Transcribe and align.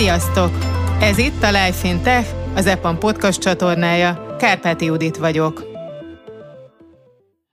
Sziasztok! 0.00 0.50
Ez 1.00 1.18
itt 1.18 1.42
a 1.42 1.46
Life 1.46 1.88
in 1.88 2.02
Tech, 2.02 2.28
az 2.54 2.66
EPAM 2.66 2.98
podcast 2.98 3.40
csatornája. 3.40 4.36
Kárpáti 4.38 4.84
Judit 4.84 5.16
vagyok. 5.16 5.66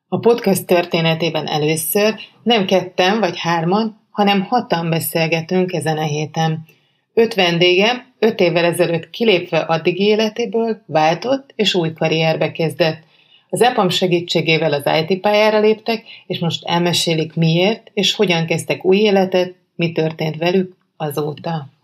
A 0.08 0.20
podcast 0.20 0.66
történetében 0.66 1.48
először 1.48 2.16
nem 2.44 2.66
ketten 2.66 3.20
vagy 3.20 3.40
hárman, 3.40 4.08
hanem 4.10 4.42
hatan 4.42 4.90
beszélgetünk 4.90 5.74
ezen 5.74 5.98
a 5.98 6.04
héten. 6.04 6.66
Öt 7.14 7.34
vendégem 7.34 8.14
öt 8.20 8.40
évvel 8.40 8.66
ezelőtt 8.66 9.10
kilépve 9.10 9.60
addig 9.60 10.00
életéből 10.00 10.82
váltott 10.86 11.54
és 11.56 11.74
új 11.74 11.94
karrierbe 11.94 12.52
kezdett. 12.52 13.04
Az 13.50 13.62
EPAM 13.62 13.90
segítségével 13.90 14.74
az 14.74 14.84
IT 15.08 15.20
pályára 15.20 15.60
léptek, 15.60 16.04
és 16.28 16.40
most 16.40 16.66
elmesélik 16.66 17.34
miért, 17.34 17.92
és 17.94 18.16
hogyan 18.16 18.46
kezdtek 18.46 18.86
új 18.86 18.98
életet, 18.98 19.56
mi 19.76 19.92
történt 19.92 20.38
velük 20.38 20.76
azóta. 20.98 21.76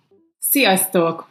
Sziasztok! 0.50 1.28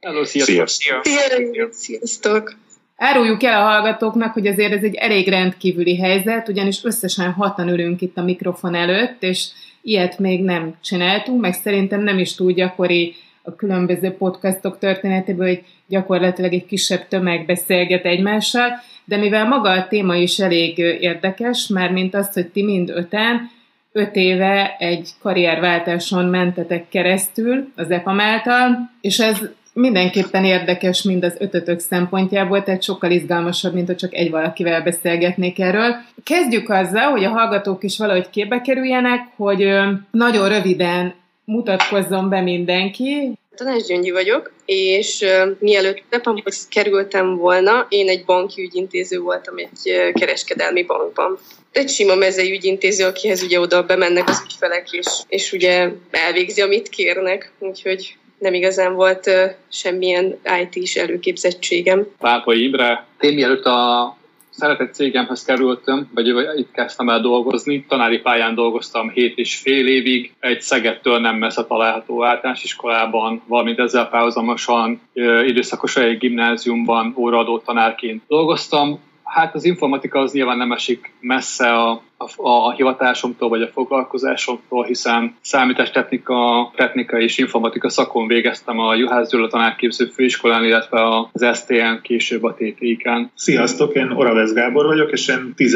Hello, 0.00 0.24
sziasztok! 0.24 0.68
Sziasztok! 1.04 1.72
sziasztok. 1.72 2.56
Áruljuk 2.96 3.42
el 3.42 3.60
a 3.60 3.64
hallgatóknak, 3.64 4.32
hogy 4.32 4.46
azért 4.46 4.72
ez 4.72 4.82
egy 4.82 4.94
elég 4.94 5.28
rendkívüli 5.28 5.98
helyzet, 5.98 6.48
ugyanis 6.48 6.84
összesen 6.84 7.32
hatan 7.32 7.68
ülünk 7.68 8.00
itt 8.00 8.16
a 8.16 8.22
mikrofon 8.22 8.74
előtt, 8.74 9.22
és 9.22 9.48
ilyet 9.82 10.18
még 10.18 10.42
nem 10.42 10.78
csináltunk, 10.82 11.40
meg 11.40 11.52
szerintem 11.52 12.02
nem 12.02 12.18
is 12.18 12.34
túl 12.34 12.52
gyakori 12.52 13.14
a 13.42 13.54
különböző 13.54 14.10
podcastok 14.10 14.78
történetéből, 14.78 15.46
hogy 15.46 15.64
gyakorlatilag 15.86 16.52
egy 16.52 16.66
kisebb 16.66 17.08
tömeg 17.08 17.46
beszélget 17.46 18.04
egymással, 18.04 18.70
de 19.04 19.16
mivel 19.16 19.48
maga 19.48 19.70
a 19.70 19.88
téma 19.88 20.16
is 20.16 20.38
elég 20.38 20.78
érdekes, 20.78 21.66
már 21.66 21.90
mint 21.92 22.14
azt, 22.14 22.32
hogy 22.32 22.46
ti 22.46 22.62
mind 22.62 22.90
öten 22.90 23.50
öt 23.96 24.16
éve 24.16 24.76
egy 24.78 25.10
karrierváltáson 25.22 26.24
mentetek 26.24 26.88
keresztül 26.88 27.68
az 27.76 27.90
EPAM 27.90 28.20
által, 28.20 28.90
és 29.00 29.18
ez 29.18 29.38
mindenképpen 29.72 30.44
érdekes 30.44 31.02
mind 31.02 31.24
az 31.24 31.34
ötötök 31.38 31.80
szempontjából, 31.80 32.62
tehát 32.62 32.82
sokkal 32.82 33.10
izgalmasabb, 33.10 33.74
mint 33.74 33.86
hogy 33.86 33.96
csak 33.96 34.14
egy 34.14 34.30
valakivel 34.30 34.82
beszélgetnék 34.82 35.60
erről. 35.60 35.94
Kezdjük 36.24 36.68
azzal, 36.68 37.10
hogy 37.10 37.24
a 37.24 37.28
hallgatók 37.28 37.84
is 37.84 37.98
valahogy 37.98 38.30
képbe 38.30 38.60
kerüljenek, 38.60 39.20
hogy 39.36 39.68
nagyon 40.10 40.48
röviden 40.48 41.14
mutatkozzon 41.44 42.28
be 42.28 42.40
mindenki. 42.40 43.32
Tanás 43.56 43.82
Gyöngyi 43.82 44.10
vagyok, 44.10 44.52
és 44.64 45.24
mielőtt 45.58 46.02
Nepamhoz 46.10 46.68
kerültem 46.68 47.36
volna, 47.36 47.86
én 47.88 48.08
egy 48.08 48.24
banki 48.24 48.62
ügyintéző 48.62 49.18
voltam 49.18 49.54
egy 49.56 50.12
kereskedelmi 50.12 50.84
bankban. 50.84 51.38
Egy 51.74 51.88
sima 51.88 52.14
mezei 52.14 52.52
ügyintéző, 52.52 53.04
akihez 53.04 53.42
ugye 53.42 53.60
oda 53.60 53.82
bemennek 53.82 54.28
az 54.28 54.42
ügyfelek, 54.44 54.92
és, 54.92 55.06
és 55.28 55.52
ugye 55.52 55.90
elvégzi, 56.10 56.60
amit 56.60 56.88
kérnek, 56.88 57.52
úgyhogy 57.58 58.16
nem 58.38 58.54
igazán 58.54 58.94
volt 58.94 59.26
uh, 59.26 59.50
semmilyen 59.70 60.38
IT-s 60.62 60.96
előképzettségem. 60.96 62.06
Pápai 62.18 62.62
Imre, 62.62 63.06
én 63.20 63.34
mielőtt 63.34 63.64
a 63.64 64.16
szeretett 64.50 64.94
cégemhez 64.94 65.44
kerültem, 65.44 66.10
vagy 66.14 66.26
itt 66.56 66.70
kezdtem 66.72 67.08
el 67.08 67.20
dolgozni. 67.20 67.84
Tanári 67.88 68.18
pályán 68.18 68.54
dolgoztam 68.54 69.10
7 69.10 69.38
és 69.38 69.56
fél 69.56 69.86
évig, 69.86 70.32
egy 70.40 70.60
Szegedtől 70.60 71.18
nem 71.18 71.36
messze 71.36 71.64
található 71.64 72.24
általánosiskolában, 72.24 73.42
valamint 73.46 73.78
ezzel 73.78 74.08
párhuzamosan 74.08 75.00
időszakos 75.46 75.96
egy 75.96 76.18
gimnáziumban 76.18 77.14
óraadó 77.16 77.58
tanárként 77.58 78.22
dolgoztam. 78.28 79.00
Hát 79.34 79.54
az 79.54 79.64
informatika 79.64 80.18
az 80.18 80.32
nyilván 80.32 80.56
nem 80.56 80.72
esik 80.72 81.12
messze 81.20 81.72
a, 81.72 81.90
a, 82.16 82.28
a 82.36 82.72
hivatásomtól 82.72 83.48
vagy 83.48 83.62
a 83.62 83.68
foglalkozásomtól, 83.72 84.84
hiszen 84.84 85.36
számítástechnika, 85.40 86.70
technika 86.76 87.18
és 87.18 87.38
informatika 87.38 87.88
szakon 87.88 88.26
végeztem 88.26 88.78
a 88.78 88.94
Juhász 88.94 89.30
Gyula 89.30 89.48
tanárképző 89.48 90.06
főiskolán, 90.06 90.64
illetve 90.64 91.28
az 91.32 91.56
STN 91.56 92.00
később 92.02 92.44
a 92.44 92.54
TTIK-en. 92.54 93.30
Sziasztok, 93.34 93.94
én 93.94 94.10
Oravesz 94.10 94.52
Gábor 94.52 94.86
vagyok, 94.86 95.12
és 95.12 95.28
én 95.28 95.52
10 95.56 95.74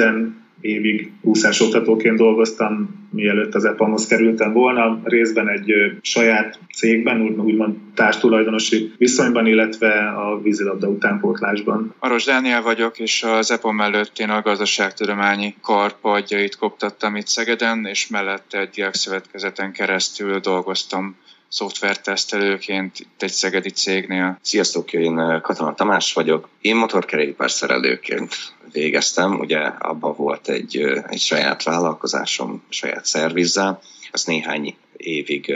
évig 0.60 1.12
úszásoktatóként 1.20 2.16
dolgoztam, 2.16 3.06
mielőtt 3.10 3.54
az 3.54 3.64
EPAM-hoz 3.64 4.06
kerültem 4.06 4.52
volna, 4.52 5.00
részben 5.04 5.48
egy 5.48 5.72
saját 6.00 6.58
cégben, 6.74 7.20
úgymond 7.20 7.76
társtulajdonosi 7.94 8.92
viszonyban, 8.96 9.46
illetve 9.46 10.08
a 10.08 10.40
vízilabda 10.42 10.88
utánpótlásban. 10.88 11.94
Aros 11.98 12.24
Dániel 12.24 12.62
vagyok, 12.62 12.98
és 12.98 13.22
az 13.22 13.50
EPAM 13.50 13.76
mellett 13.76 14.18
én 14.18 14.30
a 14.30 14.42
gazdaságtudományi 14.42 15.54
karpadjait 15.62 16.56
koptattam 16.56 17.16
itt 17.16 17.26
Szegeden, 17.26 17.86
és 17.86 18.08
mellette 18.08 18.58
egy 18.58 18.68
diákszövetkezeten 18.68 19.72
keresztül 19.72 20.38
dolgoztam 20.38 21.16
szoftvertesztelőként 21.48 22.98
itt 22.98 23.22
egy 23.22 23.30
szegedi 23.30 23.70
cégnél. 23.70 24.38
Sziasztok, 24.42 24.92
én 24.92 25.40
Katona 25.42 25.74
Tamás 25.74 26.12
vagyok. 26.12 26.48
Én 26.60 26.76
motorkerékpár 26.76 27.50
szerelőként 27.50 28.34
végeztem, 28.72 29.38
ugye 29.38 29.58
abban 29.58 30.14
volt 30.16 30.48
egy, 30.48 30.76
egy 31.08 31.20
saját 31.20 31.62
vállalkozásom, 31.62 32.62
saját 32.68 33.04
szervizzel, 33.04 33.80
azt 34.10 34.26
néhány 34.26 34.76
évig 34.96 35.54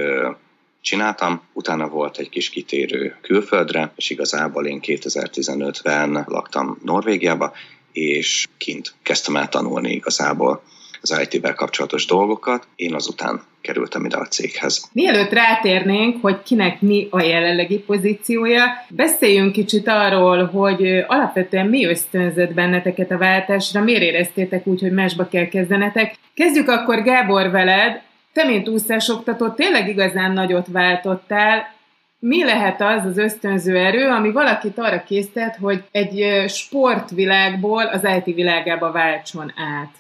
csináltam, 0.81 1.43
utána 1.53 1.89
volt 1.89 2.19
egy 2.19 2.29
kis 2.29 2.51
kitérő 2.51 3.17
külföldre, 3.21 3.93
és 3.97 4.11
igazából 4.11 4.67
én 4.67 4.81
2015-ben 4.83 6.25
laktam 6.27 6.79
Norvégiába, 6.85 7.53
és 7.93 8.49
kint 8.59 8.95
kezdtem 9.03 9.37
el 9.37 9.49
tanulni 9.49 9.93
igazából 9.93 10.63
az 11.03 11.29
IT-vel 11.31 11.55
kapcsolatos 11.55 12.07
dolgokat. 12.07 12.67
Én 12.77 12.95
azután 12.95 13.43
kerültem 13.61 14.05
ide 14.05 14.17
a 14.17 14.27
céghez. 14.27 14.89
Mielőtt 14.93 15.33
rátérnénk, 15.33 16.23
hogy 16.23 16.43
kinek 16.43 16.81
mi 16.81 17.09
a 17.11 17.21
jelenlegi 17.21 17.79
pozíciója, 17.79 18.65
beszéljünk 18.89 19.53
kicsit 19.53 19.89
arról, 19.89 20.45
hogy 20.45 21.05
alapvetően 21.07 21.67
mi 21.67 21.87
ösztönzött 21.87 22.55
benneteket 22.55 23.11
a 23.11 23.19
váltásra, 23.19 23.83
miért 23.83 24.03
éreztétek 24.03 24.67
úgy, 24.67 24.81
hogy 24.81 24.93
másba 24.93 25.29
kell 25.29 25.47
kezdenetek. 25.47 26.15
Kezdjük 26.35 26.69
akkor 26.69 27.03
Gábor 27.03 27.51
veled. 27.51 28.01
Te, 28.33 28.45
mint 28.45 28.69
úszásoktató, 28.69 29.49
tényleg 29.49 29.89
igazán 29.89 30.33
nagyot 30.33 30.67
váltottál, 30.71 31.72
mi 32.25 32.45
lehet 32.45 32.81
az 32.81 33.05
az 33.05 33.19
ösztönző 33.19 33.77
erő, 33.77 34.09
ami 34.09 34.33
valakit 34.33 34.79
arra 34.79 35.03
késztet, 35.07 35.57
hogy 35.61 35.83
egy 35.91 36.45
sportvilágból 36.49 37.87
az 37.87 38.03
IT 38.17 38.35
világába 38.35 38.93
váltson 38.93 39.53
át? 39.57 39.91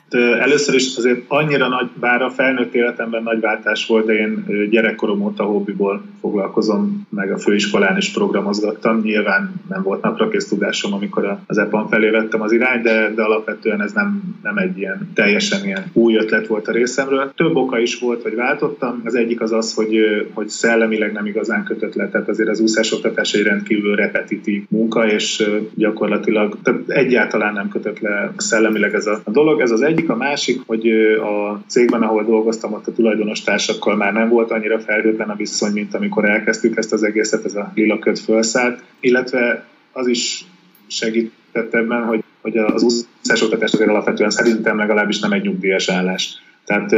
Először 0.40 0.74
is 0.74 0.96
azért 0.96 1.20
annyira 1.28 1.68
nagy, 1.68 1.90
bár 2.00 2.22
a 2.22 2.30
felnőtt 2.30 2.74
életemben 2.74 3.22
nagy 3.22 3.40
váltás 3.40 3.86
volt, 3.86 4.06
de 4.06 4.12
én 4.12 4.44
gyerekkorom 4.70 5.22
óta 5.22 5.44
hobbiból 5.44 6.04
foglalkozom, 6.20 7.06
meg 7.10 7.32
a 7.32 7.38
főiskolán 7.38 7.96
is 7.96 8.10
programozgattam. 8.10 9.00
Nyilván 9.00 9.52
nem 9.68 9.82
volt 9.82 10.02
naprakész 10.02 10.48
tudásom, 10.48 10.92
amikor 10.92 11.38
az 11.46 11.58
EPAM 11.58 11.88
felé 11.88 12.10
vettem 12.10 12.40
az 12.40 12.52
irány, 12.52 12.82
de, 12.82 13.12
de 13.14 13.22
alapvetően 13.22 13.82
ez 13.82 13.92
nem, 13.92 14.22
nem 14.42 14.56
egy 14.56 14.78
ilyen 14.78 15.10
teljesen 15.14 15.64
ilyen 15.64 15.84
új 15.92 16.16
ötlet 16.16 16.46
volt 16.46 16.68
a 16.68 16.72
részemről. 16.72 17.32
Több 17.36 17.56
oka 17.56 17.78
is 17.78 17.98
volt, 17.98 18.22
hogy 18.22 18.34
váltottam. 18.34 19.00
Az 19.04 19.14
egyik 19.14 19.40
az 19.40 19.52
az, 19.52 19.74
hogy, 19.74 19.96
hogy 20.32 20.48
szellemileg 20.48 21.12
nem 21.12 21.26
igazán 21.26 21.64
kötött 21.64 21.94
le, 21.94 22.10
tehát 22.12 22.28
azért 22.28 22.48
az 22.48 22.60
úszásoktatás 22.60 23.32
egy 23.32 23.42
rendkívül 23.42 23.96
repetitív 23.96 24.62
munka, 24.68 25.06
és 25.06 25.48
gyakorlatilag 25.74 26.58
tehát 26.62 26.88
egyáltalán 26.88 27.52
nem 27.52 27.68
kötött 27.68 27.98
le 27.98 28.32
szellemileg 28.36 28.94
ez 28.94 29.06
a 29.06 29.22
dolog. 29.26 29.60
Ez 29.60 29.70
az 29.70 29.82
egyik. 29.82 30.08
A 30.08 30.16
másik, 30.16 30.60
hogy 30.66 30.88
a 31.16 31.62
cégben, 31.66 32.02
ahol 32.02 32.24
dolgoztam, 32.24 32.72
ott 32.72 32.86
a 32.86 32.92
tulajdonos 32.92 33.42
társakkal 33.42 33.96
már 33.96 34.12
nem 34.12 34.28
volt 34.28 34.50
annyira 34.50 34.78
felhőtlen 34.78 35.30
a 35.30 35.36
viszony, 35.36 35.72
mint 35.72 35.94
amikor 35.94 36.24
elkezdtük 36.24 36.76
ezt 36.76 36.92
az 36.92 37.02
egészet, 37.02 37.44
ez 37.44 37.54
a 37.54 37.72
lila 37.74 37.98
köt 37.98 38.18
felszállt, 38.18 38.82
illetve 39.00 39.64
az 39.92 40.06
is 40.06 40.44
segített 40.86 41.74
ebben, 41.74 42.02
hogy, 42.04 42.24
hogy 42.40 42.56
az 42.56 42.82
úszásoktatás 42.82 43.72
azért 43.72 43.90
alapvetően 43.90 44.30
szerintem 44.30 44.76
legalábbis 44.76 45.18
nem 45.20 45.32
egy 45.32 45.42
nyugdíjas 45.42 45.88
állás 45.88 46.42
tehát 46.64 46.94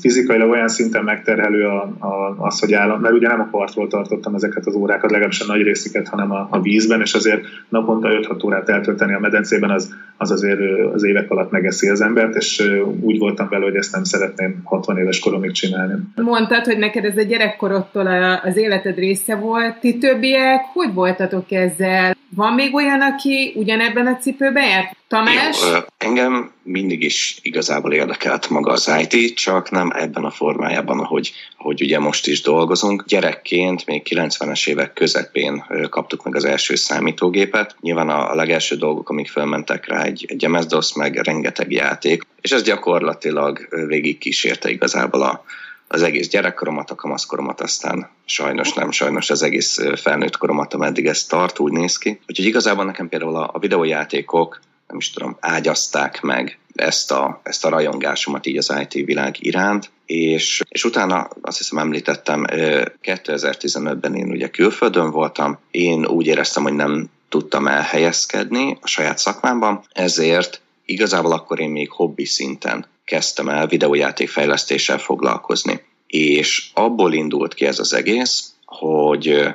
fizikailag 0.00 0.50
olyan 0.50 0.68
szinten 0.68 1.04
megterhelő 1.04 1.66
a, 1.66 1.96
az, 2.38 2.60
hogy 2.60 2.72
állam, 2.72 3.00
mert 3.00 3.14
ugye 3.14 3.28
nem 3.28 3.40
a 3.40 3.48
partról 3.50 3.88
tartottam 3.88 4.34
ezeket 4.34 4.66
az 4.66 4.74
órákat, 4.74 5.10
legalábbis 5.10 5.40
a 5.40 5.46
nagy 5.46 5.62
részüket, 5.62 6.08
hanem 6.08 6.30
a, 6.30 6.48
a 6.50 6.60
vízben, 6.60 7.00
és 7.00 7.14
azért 7.14 7.44
naponta 7.68 8.08
5-6 8.08 8.44
órát 8.44 8.68
eltölteni 8.68 9.14
a 9.14 9.18
medencében, 9.18 9.70
az, 9.70 9.94
az 10.16 10.30
azért 10.30 10.60
az 10.92 11.04
évek 11.04 11.30
alatt 11.30 11.50
megeszi 11.50 11.88
az 11.88 12.00
embert, 12.00 12.34
és 12.34 12.72
úgy 13.00 13.18
voltam 13.18 13.48
vele, 13.48 13.64
hogy 13.64 13.76
ezt 13.76 13.92
nem 13.92 14.04
szeretném 14.04 14.60
60 14.64 14.98
éves 14.98 15.18
koromig 15.18 15.52
csinálni. 15.52 15.94
Mondtad, 16.14 16.64
hogy 16.64 16.78
neked 16.78 17.04
ez 17.04 17.16
a 17.16 17.22
gyerekkorodtól 17.22 18.06
az 18.42 18.56
életed 18.56 18.96
része 18.96 19.36
volt. 19.36 19.80
Ti 19.80 19.98
többiek, 19.98 20.60
hogy 20.72 20.94
voltatok 20.94 21.52
ezzel? 21.52 22.14
Van 22.34 22.52
még 22.52 22.74
olyan, 22.74 23.00
aki 23.00 23.52
ugyanebben 23.54 24.06
a 24.06 24.16
cipőben 24.16 24.68
járt? 24.68 24.96
Tamás? 25.08 25.60
Jó, 25.72 25.78
engem 25.98 26.52
mindig 26.62 27.02
is 27.02 27.38
igazából 27.42 27.92
érdekelt 27.92 28.50
maga 28.50 28.72
az 28.72 28.92
IT, 29.00 29.34
csak 29.36 29.70
nem 29.70 29.90
ebben 29.94 30.24
a 30.24 30.30
formájában, 30.30 30.98
ahogy, 30.98 31.32
ahogy 31.58 31.82
ugye 31.82 31.98
most 31.98 32.26
is 32.26 32.40
dolgozunk. 32.40 33.04
Gyerekként, 33.06 33.86
még 33.86 34.02
90-es 34.10 34.68
évek 34.68 34.92
közepén 34.92 35.64
kaptuk 35.88 36.24
meg 36.24 36.36
az 36.36 36.44
első 36.44 36.74
számítógépet. 36.74 37.76
Nyilván 37.80 38.08
a 38.08 38.34
legelső 38.34 38.76
dolgok, 38.76 39.08
amik 39.08 39.28
fölmentek 39.28 39.88
rá, 39.88 40.02
egy, 40.02 40.24
egy 40.28 40.48
MS-DOS, 40.48 40.94
meg 40.94 41.16
rengeteg 41.16 41.72
játék, 41.72 42.22
és 42.40 42.50
ez 42.50 42.62
gyakorlatilag 42.62 43.68
végig 43.86 44.18
kísérte 44.18 44.70
igazából 44.70 45.22
a, 45.22 45.44
az 45.92 46.02
egész 46.02 46.28
gyerekkoromat, 46.28 46.90
a 46.90 46.94
kamaszkoromat, 46.94 47.60
aztán 47.60 48.08
sajnos 48.24 48.72
nem, 48.72 48.90
sajnos 48.90 49.30
az 49.30 49.42
egész 49.42 49.78
felnőtt 49.96 50.36
koromat, 50.36 50.74
ameddig 50.74 51.06
ez 51.06 51.24
tart, 51.24 51.58
úgy 51.58 51.72
néz 51.72 51.96
ki. 51.96 52.20
Úgyhogy 52.28 52.46
igazából 52.46 52.84
nekem 52.84 53.08
például 53.08 53.36
a, 53.36 53.58
videójátékok, 53.58 54.60
nem 54.88 54.96
is 54.96 55.10
tudom, 55.10 55.36
ágyazták 55.40 56.20
meg 56.20 56.58
ezt 56.74 57.12
a, 57.12 57.40
ezt 57.42 57.64
a 57.64 57.68
rajongásomat 57.68 58.46
így 58.46 58.56
az 58.56 58.74
IT 58.80 58.92
világ 58.92 59.36
iránt, 59.38 59.90
és, 60.06 60.62
és 60.68 60.84
utána 60.84 61.28
azt 61.40 61.58
hiszem 61.58 61.78
említettem, 61.78 62.44
2015-ben 63.02 64.14
én 64.14 64.30
ugye 64.30 64.48
külföldön 64.48 65.10
voltam, 65.10 65.58
én 65.70 66.06
úgy 66.06 66.26
éreztem, 66.26 66.62
hogy 66.62 66.74
nem 66.74 67.10
tudtam 67.28 67.66
elhelyezkedni 67.66 68.78
a 68.80 68.86
saját 68.86 69.18
szakmámban, 69.18 69.84
ezért 69.92 70.60
igazából 70.84 71.32
akkor 71.32 71.60
én 71.60 71.70
még 71.70 71.90
hobbi 71.90 72.24
szinten 72.24 72.86
kezdtem 73.12 73.48
el 73.48 73.66
videójátékfejlesztéssel 73.66 74.98
foglalkozni. 74.98 75.84
És 76.06 76.70
abból 76.74 77.12
indult 77.12 77.54
ki 77.54 77.64
ez 77.64 77.78
az 77.78 77.92
egész, 77.92 78.52
hogy 78.64 79.48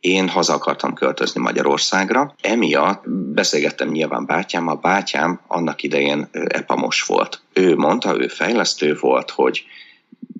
én 0.00 0.28
haza 0.28 0.54
akartam 0.54 0.94
költözni 0.94 1.40
Magyarországra. 1.40 2.34
Emiatt 2.40 3.08
beszélgettem 3.10 3.88
nyilván 3.88 4.26
bátyámmal. 4.26 4.76
Bátyám 4.76 5.40
annak 5.46 5.82
idején 5.82 6.28
epamos 6.32 7.02
volt. 7.02 7.40
Ő 7.52 7.76
mondta, 7.76 8.20
ő 8.20 8.28
fejlesztő 8.28 8.96
volt, 9.00 9.30
hogy 9.30 9.64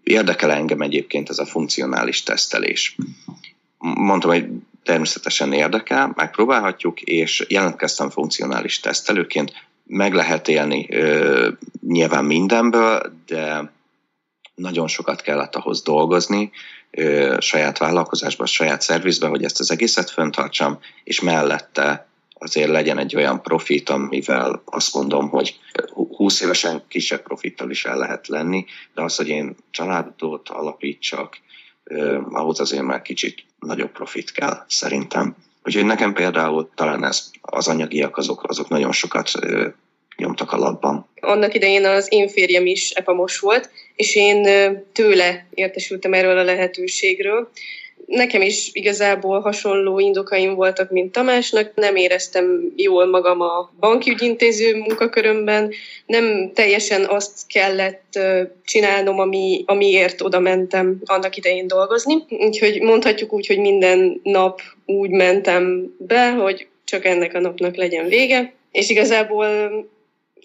érdekel 0.02 0.52
engem 0.52 0.80
egyébként 0.80 1.28
ez 1.28 1.38
a 1.38 1.46
funkcionális 1.46 2.22
tesztelés. 2.22 2.96
Mondtam, 3.78 4.30
hogy 4.30 4.46
természetesen 4.84 5.52
érdekel, 5.52 6.12
megpróbálhatjuk, 6.14 7.00
és 7.00 7.46
jelentkeztem 7.48 8.10
funkcionális 8.10 8.80
tesztelőként, 8.80 9.52
meg 9.84 10.14
lehet 10.14 10.48
élni 10.48 10.88
nyilván 11.86 12.24
mindenből, 12.24 13.12
de 13.26 13.72
nagyon 14.54 14.88
sokat 14.88 15.20
kellett 15.20 15.54
ahhoz 15.54 15.82
dolgozni, 15.82 16.50
saját 17.38 17.78
vállalkozásban, 17.78 18.46
saját 18.46 18.82
szervizben, 18.82 19.30
hogy 19.30 19.44
ezt 19.44 19.60
az 19.60 19.70
egészet 19.70 20.10
föntartsam, 20.10 20.78
és 21.04 21.20
mellette 21.20 22.06
azért 22.34 22.70
legyen 22.70 22.98
egy 22.98 23.16
olyan 23.16 23.42
profit, 23.42 23.88
amivel 23.88 24.62
azt 24.64 24.94
mondom, 24.94 25.28
hogy 25.28 25.58
20 26.16 26.40
évesen 26.40 26.82
kisebb 26.88 27.22
profittal 27.22 27.70
is 27.70 27.84
el 27.84 27.98
lehet 27.98 28.28
lenni, 28.28 28.64
de 28.94 29.02
az, 29.02 29.16
hogy 29.16 29.28
én 29.28 29.56
családot 29.70 30.48
alapítsak, 30.48 31.38
ahhoz 32.30 32.60
azért 32.60 32.82
már 32.82 33.02
kicsit 33.02 33.44
nagyobb 33.58 33.90
profit 33.90 34.32
kell 34.32 34.64
szerintem. 34.68 35.36
Úgyhogy 35.64 35.84
nekem 35.84 36.12
például 36.12 36.70
talán 36.74 37.04
ez, 37.04 37.30
az 37.40 37.68
anyagiak 37.68 38.16
azok, 38.16 38.44
azok 38.48 38.68
nagyon 38.68 38.92
sokat 38.92 39.30
nyomtak 40.16 40.52
a 40.52 40.56
labban. 40.56 41.08
Annak 41.20 41.54
idején 41.54 41.84
az 41.84 42.06
én 42.10 42.28
férjem 42.28 42.66
is 42.66 42.90
epamos 42.90 43.38
volt, 43.38 43.70
és 43.96 44.16
én 44.16 44.42
tőle 44.92 45.46
értesültem 45.54 46.12
erről 46.12 46.38
a 46.38 46.42
lehetőségről, 46.42 47.50
Nekem 48.12 48.42
is 48.42 48.70
igazából 48.72 49.40
hasonló 49.40 49.98
indokaim 49.98 50.54
voltak, 50.54 50.90
mint 50.90 51.12
Tamásnak. 51.12 51.72
Nem 51.74 51.96
éreztem 51.96 52.72
jól 52.76 53.06
magam 53.06 53.40
a 53.40 53.72
bankügyintéző 53.80 54.76
munkakörömben, 54.76 55.72
nem 56.06 56.50
teljesen 56.54 57.04
azt 57.04 57.46
kellett 57.46 58.18
csinálnom, 58.64 59.18
ami, 59.18 59.62
amiért 59.66 60.20
oda 60.20 60.40
mentem 60.40 61.00
annak 61.04 61.36
idején 61.36 61.66
dolgozni. 61.66 62.14
Úgyhogy 62.28 62.80
mondhatjuk 62.80 63.32
úgy, 63.32 63.46
hogy 63.46 63.58
minden 63.58 64.20
nap 64.22 64.60
úgy 64.86 65.10
mentem 65.10 65.94
be, 65.98 66.30
hogy 66.30 66.66
csak 66.84 67.04
ennek 67.04 67.34
a 67.34 67.40
napnak 67.40 67.76
legyen 67.76 68.08
vége. 68.08 68.52
És 68.72 68.90
igazából 68.90 69.46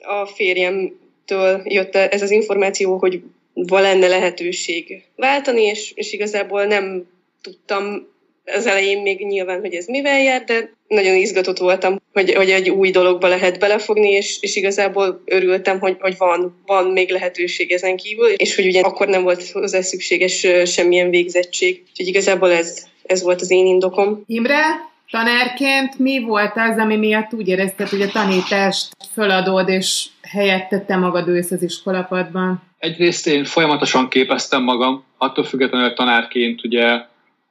a 0.02 0.26
férjemtől 0.26 1.62
jött 1.64 1.96
ez 1.96 2.22
az 2.22 2.32
információ, 2.32 2.98
hogy 2.98 3.22
van 3.54 3.82
lenne 3.82 4.08
lehetőség 4.08 5.04
váltani, 5.16 5.62
és, 5.62 5.92
és 5.96 6.14
igazából 6.14 6.66
nem 6.66 7.16
tudtam 7.42 8.16
az 8.56 8.66
elején 8.66 9.02
még 9.02 9.26
nyilván, 9.26 9.60
hogy 9.60 9.74
ez 9.74 9.86
mivel 9.86 10.22
jár, 10.22 10.44
de 10.44 10.74
nagyon 10.88 11.16
izgatott 11.16 11.58
voltam, 11.58 12.02
hogy, 12.14 12.34
hogy 12.34 12.50
egy 12.50 12.70
új 12.70 12.92
dologba 12.92 13.28
lehet 13.28 13.60
belefogni, 13.60 14.10
és, 14.10 14.38
és 14.42 14.56
igazából 14.56 15.22
örültem, 15.26 15.80
hogy, 15.80 15.96
hogy 16.00 16.18
van, 16.18 16.62
van 16.66 16.86
még 16.86 17.10
lehetőség 17.10 17.72
ezen 17.72 17.98
kívül, 17.98 18.28
és 18.28 18.56
hogy 18.56 18.66
ugye 18.66 18.82
akkor 18.82 19.08
nem 19.08 19.24
volt 19.24 19.50
hozzá 19.50 19.82
szükséges 19.82 20.48
semmilyen 20.66 21.10
végzettség. 21.10 21.84
Úgyhogy 21.90 22.08
igazából 22.08 22.52
ez, 22.52 22.88
ez 23.06 23.22
volt 23.24 23.42
az 23.42 23.52
én 23.52 23.66
indokom. 23.66 24.24
Imre, 24.28 24.64
tanárként 25.12 26.00
mi 26.00 26.20
volt 26.20 26.54
az, 26.56 26.78
ami 26.78 26.96
miatt 26.96 27.34
úgy 27.34 27.48
érezted, 27.48 27.88
hogy 27.88 28.02
a 28.02 28.12
tanítást 28.12 28.88
föladod, 29.14 29.70
és 29.70 30.06
helyette 30.22 30.80
te 30.80 30.96
magad 30.96 31.28
ősz 31.28 31.52
az 31.52 31.64
iskolapadban? 31.64 32.62
Egyrészt 32.80 33.28
én 33.28 33.44
folyamatosan 33.44 34.10
képeztem 34.10 34.64
magam, 34.64 35.04
attól 35.18 35.44
függetlenül, 35.44 35.88
hogy 35.88 35.96
tanárként 35.96 36.64
ugye 36.64 37.00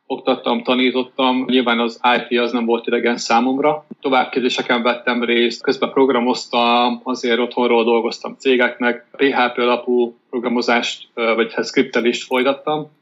oktattam, 0.06 0.62
tanítottam. 0.62 1.44
Nyilván 1.48 1.78
az 1.78 2.00
IT 2.18 2.38
az 2.38 2.52
nem 2.52 2.64
volt 2.64 2.86
idegen 2.86 3.16
számomra. 3.16 3.86
Továbbképzéseken 4.00 4.82
vettem 4.82 5.24
részt, 5.24 5.62
közben 5.62 5.90
programoztam, 5.90 7.00
azért 7.02 7.38
otthonról 7.38 7.84
dolgoztam 7.84 8.36
cégeknek, 8.38 9.06
PHP 9.16 9.58
alapú 9.58 10.16
programozást 10.30 11.08
vagy 11.14 11.52
hát 11.54 11.66
skriptelést 11.66 12.26
folytattam. 12.26 12.94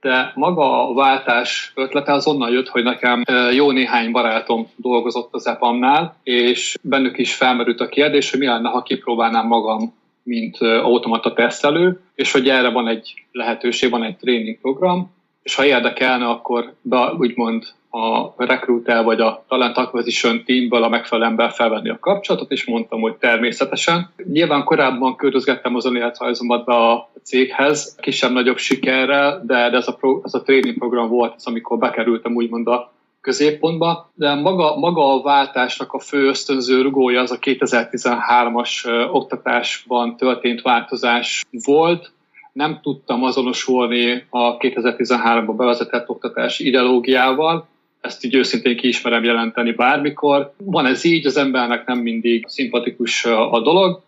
De 0.00 0.32
maga 0.34 0.88
a 0.88 0.94
váltás 0.94 1.72
ötlete 1.74 2.12
az 2.12 2.26
onnan 2.26 2.50
jött, 2.50 2.68
hogy 2.68 2.82
nekem 2.82 3.22
jó 3.52 3.70
néhány 3.70 4.10
barátom 4.12 4.66
dolgozott 4.76 5.28
az 5.32 5.46
EPAM-nál, 5.46 6.16
és 6.22 6.78
bennük 6.82 7.18
is 7.18 7.34
felmerült 7.34 7.80
a 7.80 7.88
kérdés, 7.88 8.30
hogy 8.30 8.38
mi 8.38 8.46
lenne, 8.46 8.68
ha 8.68 8.82
kipróbálnám 8.82 9.46
magam 9.46 9.94
mint 10.22 10.56
automata 10.60 11.32
tesztelő, 11.32 12.00
és 12.14 12.32
hogy 12.32 12.48
erre 12.48 12.70
van 12.70 12.88
egy 12.88 13.14
lehetőség, 13.32 13.90
van 13.90 14.02
egy 14.02 14.16
tréning 14.16 14.60
program, 14.60 15.10
és 15.42 15.54
ha 15.54 15.64
érdekelne, 15.64 16.28
akkor 16.28 16.72
be, 16.82 17.12
úgymond 17.18 17.64
a 17.90 18.32
recruiter 18.36 19.04
vagy 19.04 19.20
a 19.20 19.44
talent 19.48 19.76
acquisition 19.76 20.44
teamből 20.44 20.82
a 20.82 20.88
megfelelő 20.88 21.28
ember 21.28 21.50
felvenni 21.50 21.88
a 21.88 21.98
kapcsolatot, 21.98 22.50
és 22.50 22.64
mondtam, 22.64 23.00
hogy 23.00 23.14
természetesen. 23.14 24.10
Nyilván 24.32 24.64
korábban 24.64 25.16
költözgettem 25.16 25.74
az 25.74 25.84
önéletrajzomat 25.84 26.64
be 26.64 26.74
a 26.74 27.10
céghez, 27.22 27.96
kisebb-nagyobb 28.00 28.58
sikerrel, 28.58 29.42
de 29.46 29.54
ez, 29.54 29.88
a 29.88 29.94
pro, 29.94 30.20
ez 30.24 30.34
a 30.34 30.42
training 30.42 30.78
program 30.78 31.08
volt 31.08 31.34
az, 31.36 31.46
amikor 31.46 31.78
bekerültem 31.78 32.34
úgymond 32.34 32.68
a 32.68 32.92
középpontba, 33.20 34.10
de 34.14 34.34
maga, 34.34 34.76
maga 34.76 35.12
a 35.12 35.22
váltásnak 35.22 35.92
a 35.92 35.98
fő 35.98 36.26
ösztönző 36.26 36.82
rugója 36.82 37.20
az 37.20 37.30
a 37.30 37.38
2013-as 37.38 38.86
oktatásban 39.12 40.16
történt 40.16 40.62
változás 40.62 41.44
volt, 41.50 42.12
nem 42.52 42.80
tudtam 42.82 43.22
azonosulni 43.22 44.24
a 44.30 44.56
2013-ban 44.56 45.54
bevezetett 45.56 46.08
oktatási 46.08 46.66
ideológiával, 46.66 47.70
ezt 48.02 48.24
így 48.24 48.34
őszintén 48.34 48.76
kiismerem 48.76 49.24
jelenteni 49.24 49.72
bármikor. 49.72 50.52
Van 50.58 50.86
ez 50.86 51.04
így, 51.04 51.26
az 51.26 51.36
embernek 51.36 51.86
nem 51.86 51.98
mindig 51.98 52.44
szimpatikus 52.48 53.24
a 53.24 53.60
dolog, 53.60 54.02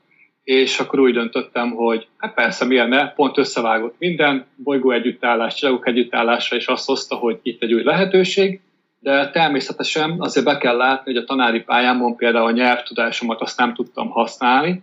és 0.45 0.79
akkor 0.79 0.99
úgy 0.99 1.13
döntöttem, 1.13 1.71
hogy 1.71 2.07
hát 2.17 2.35
persze, 2.35 2.65
miért 2.65 2.89
ne, 2.89 3.09
pont 3.09 3.39
összevágott 3.39 3.95
minden, 3.99 4.47
bolygó 4.57 4.91
együttállás, 4.91 5.55
csillagok 5.55 5.87
együttállása, 5.87 6.57
és 6.57 6.67
azt 6.67 6.87
hozta, 6.87 7.15
hogy 7.15 7.39
itt 7.43 7.63
egy 7.63 7.73
új 7.73 7.83
lehetőség, 7.83 8.61
de 9.01 9.31
természetesen 9.31 10.17
azért 10.19 10.47
be 10.47 10.59
kell 10.59 10.77
látni, 10.77 11.13
hogy 11.13 11.23
a 11.23 11.27
tanári 11.27 11.61
pályámon 11.61 12.17
például 12.17 12.47
a 12.47 12.51
nyelvtudásomat 12.51 13.41
azt 13.41 13.59
nem 13.59 13.75
tudtam 13.75 14.09
használni, 14.09 14.83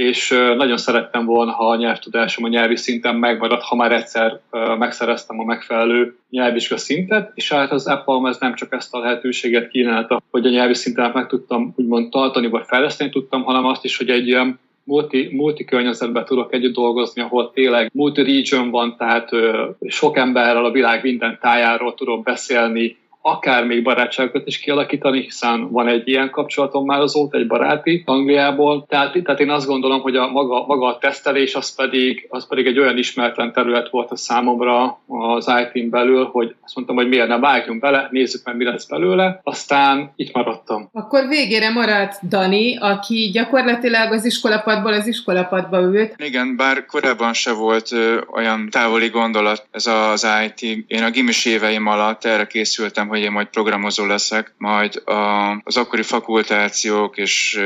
és 0.00 0.28
nagyon 0.56 0.76
szerettem 0.76 1.24
volna, 1.24 1.52
ha 1.52 1.68
a 1.68 1.76
nyelvtudásom 1.76 2.44
a 2.44 2.48
nyelvi 2.48 2.76
szinten 2.76 3.16
megmaradt, 3.16 3.62
ha 3.62 3.76
már 3.76 3.92
egyszer 3.92 4.40
megszereztem 4.78 5.40
a 5.40 5.44
megfelelő 5.44 6.16
nyelvvizsga 6.30 6.76
szintet, 6.76 7.32
és 7.34 7.52
hát 7.52 7.72
az 7.72 7.86
Apple 7.86 8.28
ez 8.28 8.36
nem 8.38 8.54
csak 8.54 8.72
ezt 8.72 8.94
a 8.94 8.98
lehetőséget 8.98 9.68
kínálta, 9.68 10.22
hogy 10.30 10.46
a 10.46 10.50
nyelvi 10.50 10.74
szinten 10.74 11.10
meg 11.14 11.26
tudtam 11.26 11.74
úgymond 11.76 12.10
tartani, 12.10 12.48
vagy 12.48 12.64
fejleszteni 12.66 13.10
tudtam, 13.10 13.42
hanem 13.42 13.64
azt 13.64 13.84
is, 13.84 13.96
hogy 13.96 14.08
egy 14.08 14.26
ilyen 14.26 14.58
multi, 14.84 15.28
multi 15.32 15.64
környezetben 15.64 16.24
tudok 16.24 16.52
együtt 16.52 16.74
dolgozni, 16.74 17.22
ahol 17.22 17.50
tényleg 17.54 17.90
multi 17.94 18.22
region 18.22 18.70
van, 18.70 18.96
tehát 18.96 19.32
ö, 19.32 19.68
sok 19.88 20.16
emberrel 20.16 20.64
a 20.64 20.70
világ 20.70 21.02
minden 21.02 21.38
tájáról 21.40 21.94
tudok 21.94 22.22
beszélni, 22.22 22.96
akár 23.22 23.64
még 23.64 23.82
barátságokat 23.82 24.46
is 24.46 24.58
kialakítani, 24.58 25.20
hiszen 25.20 25.70
van 25.70 25.88
egy 25.88 26.08
ilyen 26.08 26.30
kapcsolatom 26.30 26.84
már 26.84 27.00
azóta, 27.00 27.38
egy 27.38 27.46
baráti 27.46 28.02
Angliából. 28.06 28.86
Tehát, 28.88 29.22
tehát 29.22 29.40
én 29.40 29.50
azt 29.50 29.66
gondolom, 29.66 30.00
hogy 30.00 30.16
a 30.16 30.30
maga, 30.30 30.66
maga 30.66 30.86
a 30.86 30.98
tesztelés 30.98 31.54
az 31.54 31.74
pedig, 31.74 32.26
az 32.28 32.48
pedig 32.48 32.66
egy 32.66 32.78
olyan 32.78 32.98
ismeretlen 32.98 33.52
terület 33.52 33.90
volt 33.90 34.10
a 34.10 34.16
számomra 34.16 35.00
az 35.06 35.50
IT-n 35.72 35.90
belül, 35.90 36.24
hogy 36.24 36.54
azt 36.64 36.74
mondtam, 36.74 36.96
hogy 36.96 37.08
miért 37.08 37.28
nem 37.28 37.40
vágjunk 37.40 37.80
bele, 37.80 38.08
nézzük 38.10 38.44
meg, 38.44 38.56
mi 38.56 38.64
lesz 38.64 38.86
belőle. 38.86 39.40
Aztán 39.42 40.12
itt 40.16 40.34
maradtam. 40.34 40.88
Akkor 40.92 41.28
végére 41.28 41.70
maradt 41.70 42.28
Dani, 42.28 42.78
aki 42.78 43.30
gyakorlatilag 43.32 44.12
az 44.12 44.24
iskolapadból 44.24 44.92
az 44.92 45.06
iskolapadba 45.06 45.80
ült. 45.80 46.14
Igen, 46.16 46.56
bár 46.56 46.86
korábban 46.86 47.32
se 47.32 47.52
volt 47.52 47.92
ö, 47.92 48.20
olyan 48.32 48.68
távoli 48.70 49.08
gondolat 49.08 49.66
ez 49.70 49.86
az 49.86 50.26
IT. 50.46 50.84
Én 50.86 51.02
a 51.02 51.10
gimis 51.10 51.44
éveim 51.44 51.86
alatt 51.86 52.24
erre 52.24 52.46
készültem, 52.46 53.08
hogy 53.10 53.20
én 53.20 53.30
majd 53.30 53.46
programozó 53.46 54.06
leszek, 54.06 54.54
majd 54.56 55.02
a, 55.04 55.50
az 55.64 55.76
akkori 55.76 56.02
fakultációk 56.02 57.16
és 57.16 57.60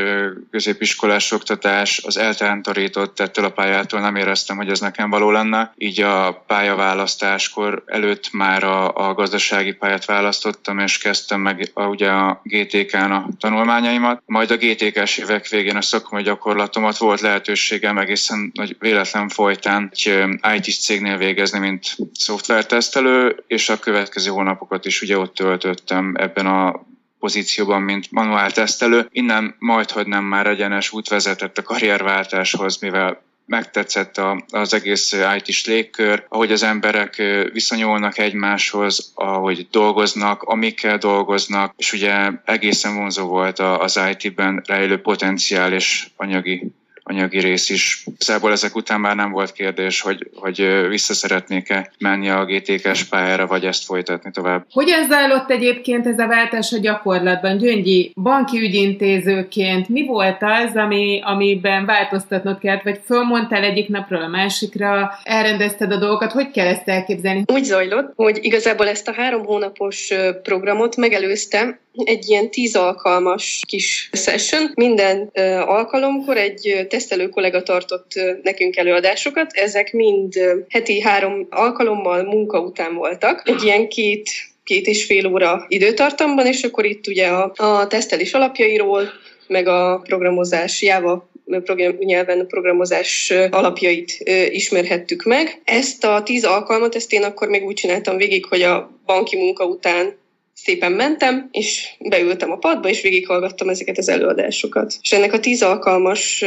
középiskolás 0.50 1.32
oktatás 1.32 2.02
az 2.04 2.16
eltántorított 2.16 3.20
ettől 3.20 3.44
a 3.44 3.50
pályától, 3.50 4.00
nem 4.00 4.16
éreztem, 4.16 4.56
hogy 4.56 4.68
ez 4.68 4.80
nekem 4.80 5.10
való 5.10 5.30
lenne. 5.30 5.72
Így 5.76 6.00
a 6.00 6.44
pályaválasztáskor 6.46 7.82
előtt 7.86 8.32
már 8.32 8.64
a, 8.64 9.08
a 9.08 9.14
gazdasági 9.14 9.72
pályát 9.72 10.04
választottam, 10.04 10.78
és 10.78 10.98
kezdtem 10.98 11.40
meg 11.40 11.70
a, 11.74 11.86
ugye 11.86 12.08
a 12.08 12.40
GTK-n 12.42 13.10
a 13.10 13.26
tanulmányaimat. 13.38 14.22
Majd 14.26 14.50
a 14.50 14.56
GTK-s 14.56 15.18
évek 15.18 15.48
végén 15.48 15.76
a 15.76 15.82
szakmai 15.82 16.22
gyakorlatomat 16.22 16.96
volt 16.96 17.20
lehetőségem 17.20 17.98
egészen 17.98 18.50
nagy 18.54 18.76
véletlen 18.78 19.28
folytán 19.28 19.90
egy 19.92 20.66
IT 20.66 20.80
cégnél 20.80 21.16
végezni, 21.16 21.58
mint 21.58 21.96
szoftvertesztelő, 22.12 23.44
és 23.46 23.68
a 23.68 23.78
következő 23.78 24.30
hónapokat 24.30 24.84
is 24.84 25.02
ugye 25.02 25.18
ott 25.18 25.33
töltöttem 25.34 26.14
ebben 26.16 26.46
a 26.46 26.86
pozícióban, 27.18 27.82
mint 27.82 28.10
manuál 28.10 28.50
tesztelő. 28.50 29.08
Innen 29.10 29.54
majd, 29.58 29.90
hogy 29.90 30.06
nem 30.06 30.24
már 30.24 30.46
egyenes 30.46 30.92
út 30.92 31.08
vezetett 31.08 31.58
a 31.58 31.62
karrierváltáshoz, 31.62 32.78
mivel 32.78 33.22
megtetszett 33.46 34.18
a, 34.18 34.44
az 34.50 34.74
egész 34.74 35.12
IT-s 35.36 35.66
légkör, 35.66 36.24
ahogy 36.28 36.52
az 36.52 36.62
emberek 36.62 37.22
viszonyulnak 37.52 38.18
egymáshoz, 38.18 39.12
ahogy 39.14 39.68
dolgoznak, 39.70 40.42
amikkel 40.42 40.98
dolgoznak, 40.98 41.74
és 41.76 41.92
ugye 41.92 42.30
egészen 42.44 42.96
vonzó 42.96 43.26
volt 43.26 43.58
az 43.58 44.00
IT-ben 44.10 44.62
rejlő 44.66 45.00
potenciál 45.00 45.72
és 45.72 46.08
anyagi 46.16 46.72
anyagi 47.04 47.38
rész 47.38 47.70
is. 47.70 48.06
Igazából 48.14 48.52
ezek 48.52 48.76
után 48.76 49.00
már 49.00 49.16
nem 49.16 49.30
volt 49.30 49.52
kérdés, 49.52 50.00
hogy, 50.00 50.30
hogy 50.34 50.86
vissza 50.88 51.14
szeretnék-e 51.14 51.90
menni 51.98 52.28
a 52.28 52.44
GTK-s 52.44 53.04
pályára, 53.04 53.46
vagy 53.46 53.64
ezt 53.64 53.84
folytatni 53.84 54.30
tovább. 54.30 54.66
Hogyan 54.70 55.06
zajlott 55.08 55.50
egyébként 55.50 56.06
ez 56.06 56.18
a 56.18 56.26
váltás 56.26 56.72
a 56.72 56.78
gyakorlatban? 56.78 57.56
Gyöngyi, 57.56 58.12
banki 58.22 58.58
ügyintézőként 58.58 59.88
mi 59.88 60.06
volt 60.06 60.38
az, 60.40 60.76
ami, 60.76 61.20
amiben 61.24 61.86
változtatnod 61.86 62.58
kellett, 62.58 62.82
vagy 62.82 63.00
fölmondtál 63.04 63.62
egyik 63.62 63.88
napról 63.88 64.22
a 64.22 64.28
másikra, 64.28 65.18
elrendezted 65.22 65.92
a 65.92 65.98
dolgokat, 65.98 66.32
hogy 66.32 66.50
kell 66.50 66.66
ezt 66.66 66.88
elképzelni? 66.88 67.44
Úgy 67.52 67.64
zajlott, 67.64 68.12
hogy 68.16 68.38
igazából 68.40 68.88
ezt 68.88 69.08
a 69.08 69.14
három 69.16 69.44
hónapos 69.44 70.12
programot 70.42 70.96
megelőztem 70.96 71.78
egy 72.04 72.28
ilyen 72.28 72.50
tíz 72.50 72.76
alkalmas 72.76 73.60
kis 73.66 74.10
session. 74.12 74.70
Minden 74.74 75.30
alkalomkor 75.66 76.36
egy 76.36 76.86
tesztelő 76.88 77.28
kollega 77.28 77.62
tartott 77.62 78.12
nekünk 78.42 78.76
előadásokat. 78.76 79.52
Ezek 79.52 79.92
mind 79.92 80.34
heti 80.68 81.00
három 81.00 81.46
alkalommal 81.50 82.22
munka 82.22 82.60
után 82.60 82.94
voltak. 82.94 83.42
Egy 83.48 83.62
ilyen 83.62 83.88
két 83.88 84.30
két 84.64 84.86
és 84.86 85.04
fél 85.04 85.26
óra 85.26 85.64
időtartamban, 85.68 86.46
és 86.46 86.62
akkor 86.62 86.84
itt 86.84 87.06
ugye 87.06 87.26
a, 87.26 87.52
a 87.56 87.86
tesztelés 87.86 88.32
alapjairól, 88.32 89.08
meg 89.46 89.66
a 89.66 90.00
programozás 90.04 90.82
Java 90.82 91.28
program, 91.64 91.96
nyelven 91.98 92.40
a 92.40 92.44
programozás 92.44 93.32
alapjait 93.50 94.18
ismerhettük 94.50 95.22
meg. 95.22 95.60
Ezt 95.64 96.04
a 96.04 96.22
tíz 96.22 96.44
alkalmat, 96.44 96.94
ezt 96.94 97.12
én 97.12 97.22
akkor 97.22 97.48
még 97.48 97.64
úgy 97.64 97.74
csináltam 97.74 98.16
végig, 98.16 98.44
hogy 98.44 98.62
a 98.62 98.90
banki 99.06 99.36
munka 99.36 99.64
után 99.64 100.14
szépen 100.54 100.92
mentem, 100.92 101.48
és 101.52 101.88
beültem 101.98 102.50
a 102.50 102.56
padba, 102.56 102.88
és 102.88 103.02
végighallgattam 103.02 103.68
ezeket 103.68 103.98
az 103.98 104.08
előadásokat. 104.08 104.94
És 105.00 105.12
ennek 105.12 105.32
a 105.32 105.40
tíz 105.40 105.62
alkalmas 105.62 106.44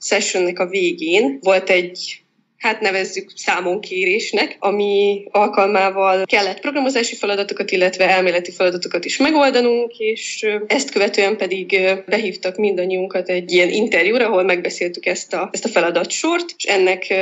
sessionnek 0.00 0.58
a 0.58 0.66
végén 0.66 1.38
volt 1.42 1.70
egy 1.70 2.20
hát 2.56 2.80
nevezzük 2.80 3.32
számonkérésnek, 3.34 4.56
ami 4.58 5.24
alkalmával 5.30 6.24
kellett 6.24 6.60
programozási 6.60 7.14
feladatokat, 7.14 7.70
illetve 7.70 8.08
elméleti 8.08 8.50
feladatokat 8.50 9.04
is 9.04 9.16
megoldanunk, 9.16 9.98
és 9.98 10.46
ezt 10.66 10.90
követően 10.90 11.36
pedig 11.36 11.80
behívtak 12.06 12.56
mindannyiunkat 12.56 13.28
egy 13.28 13.52
ilyen 13.52 13.70
interjúra, 13.70 14.26
ahol 14.26 14.42
megbeszéltük 14.42 15.06
ezt 15.06 15.32
a, 15.32 15.48
ezt 15.52 15.64
a 15.64 15.68
feladatsort, 15.68 16.54
és 16.56 16.64
ennek 16.64 17.14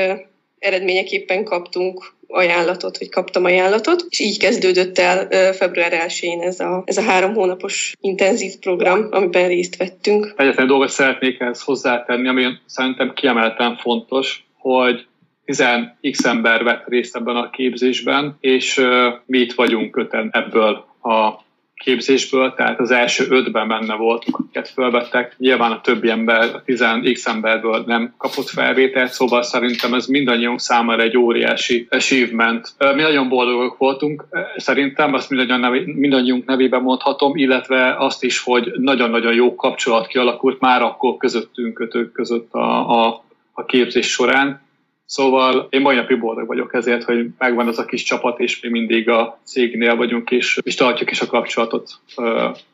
eredményeképpen 0.59 1.45
kaptunk 1.45 2.15
ajánlatot, 2.35 2.99
vagy 2.99 3.09
kaptam 3.09 3.45
ajánlatot, 3.45 4.07
és 4.09 4.21
így 4.21 4.39
kezdődött 4.39 4.99
el 4.99 5.53
február 5.53 6.07
1-én 6.07 6.41
ez 6.41 6.61
a, 6.61 6.83
ez 6.87 6.97
a 6.97 7.03
három 7.03 7.35
hónapos 7.35 7.95
intenzív 8.01 8.53
program, 8.61 9.09
amiben 9.11 9.49
részt 9.49 9.77
vettünk. 9.77 10.35
Egyetlen 10.37 10.67
dolgot 10.67 10.89
szeretnék 10.89 11.41
ehhez 11.41 11.63
hozzátenni, 11.63 12.29
ami 12.29 12.47
szerintem 12.67 13.13
kiemelten 13.15 13.77
fontos, 13.77 14.45
hogy 14.59 15.07
10x 15.47 16.25
ember 16.25 16.63
vett 16.63 16.89
részt 16.89 17.17
ebben 17.17 17.37
a 17.37 17.51
képzésben, 17.51 18.37
és 18.41 18.81
mi 19.27 19.39
itt 19.39 19.53
vagyunk 19.53 19.97
öten 19.97 20.29
ebből 20.33 20.85
a 21.03 21.43
képzésből, 21.75 22.55
tehát 22.55 22.81
az 22.81 22.91
első 22.91 23.27
ötben 23.29 23.69
benne 23.69 23.95
volt, 23.95 24.25
akiket 24.31 24.69
felvettek. 24.69 25.35
Nyilván 25.39 25.73
a 25.73 25.81
többi 25.81 26.11
ember, 26.11 26.55
a 26.55 26.63
10x 26.67 27.27
emberből 27.27 27.85
nem 27.87 28.15
kapott 28.19 28.49
felvételt, 28.49 29.13
szóval 29.13 29.43
szerintem 29.43 29.95
ez 29.95 30.07
mindannyiunk 30.07 30.61
számára 30.61 31.03
egy 31.03 31.17
óriási 31.17 31.87
achievement. 31.91 32.75
Mi 32.79 33.03
nagyon 33.03 33.29
boldogok 33.29 33.79
voltunk, 33.79 34.25
szerintem 34.57 35.15
azt 35.15 35.31
mindannyian 35.31 35.61
nevé, 35.61 35.93
mindannyiunk 35.95 36.47
nevében 36.47 36.83
mondhatom, 36.83 37.37
illetve 37.37 37.97
azt 37.99 38.25
is, 38.25 38.41
hogy 38.41 38.73
nagyon-nagyon 38.77 39.35
jó 39.35 39.55
kapcsolat 39.55 40.07
kialakult 40.07 40.61
már 40.61 40.83
akkor 40.83 41.17
közöttünk, 41.17 41.75
kötők 41.75 42.13
között 42.13 42.53
a, 42.53 43.05
a, 43.05 43.25
a 43.53 43.65
képzés 43.65 44.11
során 44.11 44.64
Szóval 45.07 45.67
én 45.71 45.81
mai 45.81 45.97
napig 45.97 46.21
boldog 46.21 46.47
vagyok 46.47 46.75
ezért, 46.75 47.05
hogy 47.05 47.27
megvan 47.39 47.69
az 47.69 47.79
a 47.79 47.85
kis 47.85 48.03
csapat, 48.03 48.41
és 48.41 48.61
mi 48.61 48.69
mindig 48.69 49.09
a 49.09 49.39
cégnél 49.45 49.97
vagyunk, 49.97 50.31
és, 50.31 50.59
és 50.63 50.75
tartjuk 50.75 51.11
is 51.11 51.21
a 51.21 51.27
kapcsolatot 51.27 51.91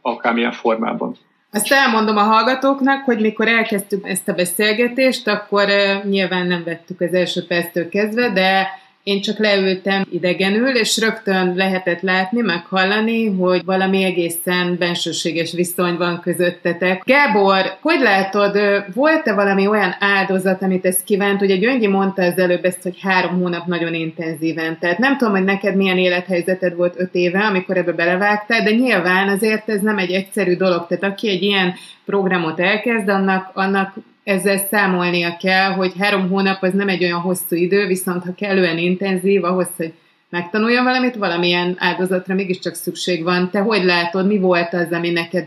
akármilyen 0.01 0.53
formában. 0.53 1.17
Azt 1.53 1.73
elmondom 1.73 2.17
a 2.17 2.23
hallgatóknak, 2.23 3.05
hogy 3.05 3.21
mikor 3.21 3.49
elkezdtük 3.49 4.09
ezt 4.09 4.29
a 4.29 4.33
beszélgetést, 4.33 5.29
akkor 5.29 5.69
nyilván 6.05 6.47
nem 6.47 6.65
vettük 6.65 7.01
az 7.01 7.13
első 7.13 7.47
perctől 7.47 7.89
kezdve, 7.89 8.31
de 8.33 8.69
én 9.03 9.21
csak 9.21 9.39
leültem 9.39 10.07
idegenül, 10.11 10.77
és 10.77 10.99
rögtön 10.99 11.55
lehetett 11.57 12.01
látni, 12.01 12.41
meghallani, 12.41 13.27
hogy 13.27 13.65
valami 13.65 14.05
egészen 14.05 14.77
bensőséges 14.79 15.53
viszony 15.53 15.97
van 15.97 16.21
közöttetek. 16.21 17.03
Gábor, 17.05 17.77
hogy 17.81 18.01
látod, 18.01 18.59
volt-e 18.95 19.35
valami 19.35 19.67
olyan 19.67 19.95
áldozat, 19.99 20.63
amit 20.63 20.87
ez 20.87 21.03
kívánt? 21.03 21.43
Ugye 21.43 21.57
Gyöngyi 21.57 21.87
mondta 21.87 22.23
az 22.23 22.39
előbb 22.39 22.65
ezt, 22.65 22.83
hogy 22.83 22.99
három 23.01 23.41
hónap 23.41 23.67
nagyon 23.67 23.95
intenzíven. 23.95 24.79
Tehát 24.79 24.99
nem 24.99 25.17
tudom, 25.17 25.35
hogy 25.35 25.45
neked 25.45 25.77
milyen 25.77 25.99
élethelyzeted 25.99 26.75
volt 26.75 26.95
öt 26.97 27.15
éve, 27.15 27.39
amikor 27.39 27.77
ebbe 27.77 27.93
belevágtál, 27.93 28.63
de 28.63 28.71
nyilván 28.71 29.29
azért 29.29 29.69
ez 29.69 29.81
nem 29.81 29.99
egy 29.99 30.11
egyszerű 30.11 30.57
dolog. 30.57 30.87
Tehát 30.87 31.05
aki 31.05 31.29
egy 31.29 31.43
ilyen 31.43 31.75
programot 32.05 32.61
elkezd, 32.61 33.09
annak, 33.09 33.51
annak 33.55 33.95
ezzel 34.31 34.59
számolnia 34.71 35.37
kell, 35.37 35.71
hogy 35.71 35.93
három 35.99 36.29
hónap 36.29 36.63
az 36.63 36.73
nem 36.73 36.89
egy 36.89 37.05
olyan 37.05 37.21
hosszú 37.21 37.57
idő, 37.57 37.87
viszont 37.87 38.25
ha 38.25 38.35
kellően 38.35 38.79
intenzív 38.79 39.45
ahhoz, 39.45 39.69
hogy 39.77 39.93
megtanuljon 40.29 40.85
valamit, 40.85 41.15
valamilyen 41.17 41.77
áldozatra 41.79 42.35
mégiscsak 42.35 42.75
szükség 42.75 43.23
van. 43.23 43.51
Te 43.51 43.59
hogy 43.59 43.85
látod, 43.85 44.27
mi 44.27 44.39
volt 44.39 44.75
az, 44.75 44.87
ami 44.91 45.11
neked 45.11 45.47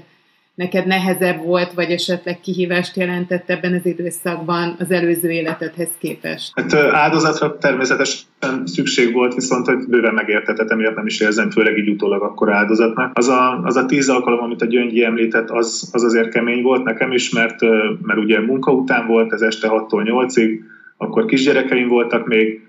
neked 0.56 0.86
nehezebb 0.86 1.44
volt, 1.44 1.74
vagy 1.74 1.92
esetleg 1.92 2.40
kihívást 2.40 2.98
jelentett 2.98 3.50
ebben 3.50 3.74
az 3.74 3.86
időszakban 3.86 4.76
az 4.80 4.92
előző 4.92 5.32
életedhez 5.32 5.90
képest? 6.00 6.52
Hát 6.56 6.74
áldozatra 6.74 7.58
természetesen 7.58 8.22
szükség 8.66 9.14
volt, 9.14 9.34
viszont 9.34 9.66
hogy 9.66 9.78
bőven 9.88 10.14
megértetett, 10.14 10.70
emiatt 10.70 10.96
nem 10.96 11.06
is 11.06 11.20
érzem, 11.20 11.50
főleg 11.50 11.78
így 11.78 11.90
utólag 11.90 12.22
akkor 12.22 12.52
áldozatnak. 12.52 13.18
Az 13.18 13.28
a, 13.28 13.62
az 13.64 13.76
a 13.76 13.86
tíz 13.86 14.10
alkalom, 14.10 14.40
amit 14.40 14.62
a 14.62 14.66
Gyöngyi 14.66 15.04
említett, 15.04 15.50
az, 15.50 15.90
az 15.92 16.04
azért 16.04 16.30
kemény 16.30 16.62
volt 16.62 16.84
nekem 16.84 17.12
is, 17.12 17.30
mert, 17.30 17.62
mert 18.02 18.20
ugye 18.20 18.42
munka 18.42 18.72
után 18.72 19.08
volt, 19.08 19.34
ez 19.34 19.42
este 19.42 19.68
6-tól 19.72 20.28
8-ig, 20.28 20.60
akkor 20.98 21.26
kisgyerekeim 21.26 21.88
voltak 21.88 22.28
még, 22.28 22.62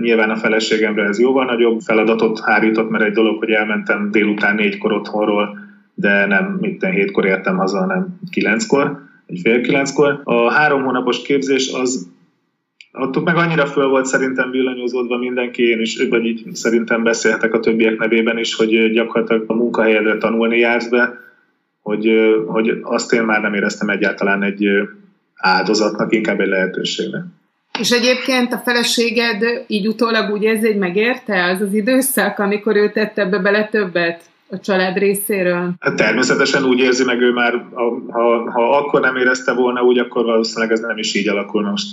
Nyilván 0.00 0.30
a 0.30 0.36
feleségemre 0.36 1.04
ez 1.04 1.20
jóval 1.20 1.44
nagyobb 1.44 1.80
feladatot 1.80 2.40
hárított, 2.40 2.90
mert 2.90 3.04
egy 3.04 3.12
dolog, 3.12 3.38
hogy 3.38 3.50
elmentem 3.50 4.10
délután 4.10 4.54
négykor 4.54 4.92
otthonról, 4.92 5.58
de 5.94 6.26
nem 6.26 6.58
minden 6.60 6.92
hétkor 6.92 7.24
értem 7.24 7.56
haza, 7.56 7.78
hanem 7.78 8.18
kilenckor, 8.30 8.98
egy 9.26 9.40
fél 9.42 9.60
kilenckor. 9.60 10.20
A 10.24 10.50
három 10.50 10.84
hónapos 10.84 11.22
képzés 11.22 11.72
az 11.72 12.10
ott 12.92 13.24
meg 13.24 13.36
annyira 13.36 13.66
föl 13.66 13.88
volt 13.88 14.06
szerintem 14.06 14.50
villanyozódva 14.50 15.18
mindenki, 15.18 15.62
én 15.62 15.80
is, 15.80 16.06
vagy 16.08 16.24
így 16.24 16.54
szerintem 16.54 17.02
beszélhetek 17.02 17.54
a 17.54 17.60
többiek 17.60 17.98
nevében 17.98 18.38
is, 18.38 18.54
hogy 18.54 18.92
gyakorlatilag 18.92 19.44
a 19.46 19.54
munkahelyedre 19.54 20.16
tanulni 20.16 20.58
jársz 20.58 20.88
be, 20.88 21.18
hogy, 21.82 22.10
hogy 22.46 22.78
azt 22.82 23.12
én 23.12 23.22
már 23.22 23.40
nem 23.40 23.54
éreztem 23.54 23.88
egyáltalán 23.88 24.42
egy 24.42 24.66
áldozatnak, 25.34 26.12
inkább 26.14 26.40
egy 26.40 26.48
lehetőségnek. 26.48 27.22
És 27.78 27.90
egyébként 27.90 28.52
a 28.52 28.58
feleséged 28.64 29.42
így 29.66 29.86
utólag 29.86 30.32
úgy 30.32 30.42
érzi, 30.42 30.66
hogy 30.66 30.78
megérte 30.78 31.44
az 31.44 31.60
az 31.60 31.74
időszak, 31.74 32.38
amikor 32.38 32.76
ő 32.76 32.90
tette 32.90 33.22
ebbe 33.22 33.38
bele 33.38 33.64
többet? 33.64 34.22
A 34.52 34.58
család 34.58 34.98
részéről? 34.98 35.72
Hát 35.80 35.96
természetesen 35.96 36.64
úgy 36.64 36.78
érzi 36.78 37.04
meg 37.04 37.20
ő 37.20 37.32
már, 37.32 37.64
ha, 38.10 38.50
ha 38.50 38.76
akkor 38.76 39.00
nem 39.00 39.16
érezte 39.16 39.52
volna 39.52 39.82
úgy, 39.82 39.98
akkor 39.98 40.24
valószínűleg 40.24 40.72
ez 40.72 40.80
nem 40.80 40.98
is 40.98 41.14
így 41.14 41.28
alakul 41.28 41.62
most. 41.62 41.86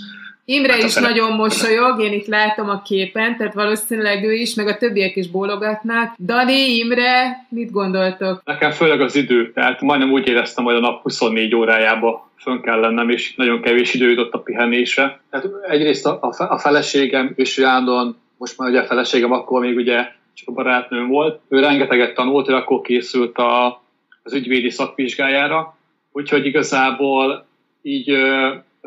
Imre 0.46 0.74
hát 0.74 0.84
is 0.84 0.94
fele... 0.94 1.08
nagyon 1.08 1.32
mosolyog, 1.32 2.02
én 2.02 2.14
itt 2.14 2.26
látom 2.26 2.70
a 2.70 2.82
képen, 2.82 3.38
tehát 3.38 3.54
valószínűleg 3.54 4.24
ő 4.24 4.34
is, 4.34 4.54
meg 4.54 4.68
a 4.68 4.78
többiek 4.78 5.16
is 5.16 5.30
bólogatnak. 5.30 6.16
Dani, 6.26 6.78
Imre, 6.78 7.46
mit 7.50 7.72
gondoltok? 7.72 8.42
Nekem 8.46 8.72
főleg 8.72 9.02
az 9.02 9.16
idő, 9.16 9.52
tehát 9.52 9.82
majdnem 9.82 10.12
úgy 10.12 10.28
éreztem, 10.28 10.64
hogy 10.64 10.76
a 10.76 10.80
nap 10.80 11.02
24 11.02 11.56
órájába 11.56 12.32
fönn 12.36 12.62
kell 12.62 12.80
lennem, 12.80 13.10
és 13.10 13.36
nagyon 13.36 13.62
kevés 13.62 13.94
idő 13.94 14.10
jutott 14.10 14.34
a 14.34 14.40
pihenésre. 14.40 15.20
Tehát 15.30 15.48
egyrészt 15.68 16.06
a, 16.06 16.34
a 16.38 16.58
feleségem 16.58 17.32
és 17.36 17.58
Jándon, 17.58 18.18
most 18.38 18.58
már 18.58 18.70
ugye 18.70 18.80
a 18.80 18.86
feleségem 18.86 19.32
akkor 19.32 19.62
még 19.62 19.76
ugye 19.76 20.08
csak 20.40 20.48
a 20.48 20.52
barátnőm 20.52 21.08
volt, 21.08 21.40
ő 21.50 21.60
rengeteget 21.60 22.14
tanult, 22.14 22.50
ő 22.50 22.54
akkor 22.54 22.82
készült 22.82 23.38
a, 23.38 23.82
az 24.24 24.34
ügyvédi 24.34 24.70
szakvizsgájára, 24.70 25.78
úgyhogy 26.12 26.46
igazából 26.46 27.46
így 27.82 28.12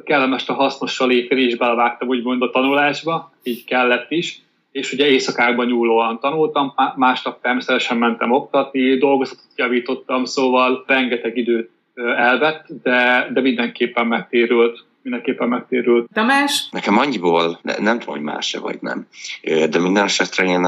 kellemes 0.05 0.49
a 0.49 0.53
hasznossal 0.53 1.09
lépni 1.09 1.43
is 1.43 1.57
belevágtam 1.57 2.09
úgymond 2.09 2.43
a 2.43 2.51
tanulásba, 2.51 3.33
így 3.43 3.65
kellett 3.65 4.11
is, 4.11 4.43
és 4.73 4.93
ugye 4.93 5.07
éjszakákban 5.07 5.67
nyúlóan 5.67 6.21
tanultam, 6.21 6.75
másnap 6.97 7.41
természetesen 7.41 7.97
mentem 7.97 8.33
oktatni, 8.33 8.97
dolgozatot 8.97 9.53
javítottam, 9.57 10.25
szóval 10.25 10.85
rengeteg 10.87 11.37
időt 11.37 11.71
elvett, 12.17 12.67
de, 12.83 13.29
de 13.33 13.41
mindenképpen 13.41 14.07
megtérült 14.07 14.85
mindenképpen 15.03 15.49
megtérült. 15.49 16.09
Tamás? 16.13 16.69
Nekem 16.71 16.99
annyiból, 16.99 17.59
ne, 17.63 17.77
nem 17.79 17.99
tudom, 17.99 18.15
hogy 18.15 18.25
más-e 18.25 18.59
vagy 18.59 18.79
nem, 18.81 19.07
de 19.43 19.79
minden 19.79 20.05
esetre 20.05 20.45
én, 20.45 20.61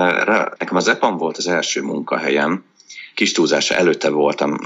nekem 0.59 0.76
az 0.76 0.88
EPAM 0.88 1.17
volt 1.17 1.37
az 1.37 1.49
első 1.49 1.83
munkahelyem, 1.83 2.64
kis 3.14 3.33
túlzása 3.33 3.75
előtte 3.75 4.11
voltam 4.11 4.57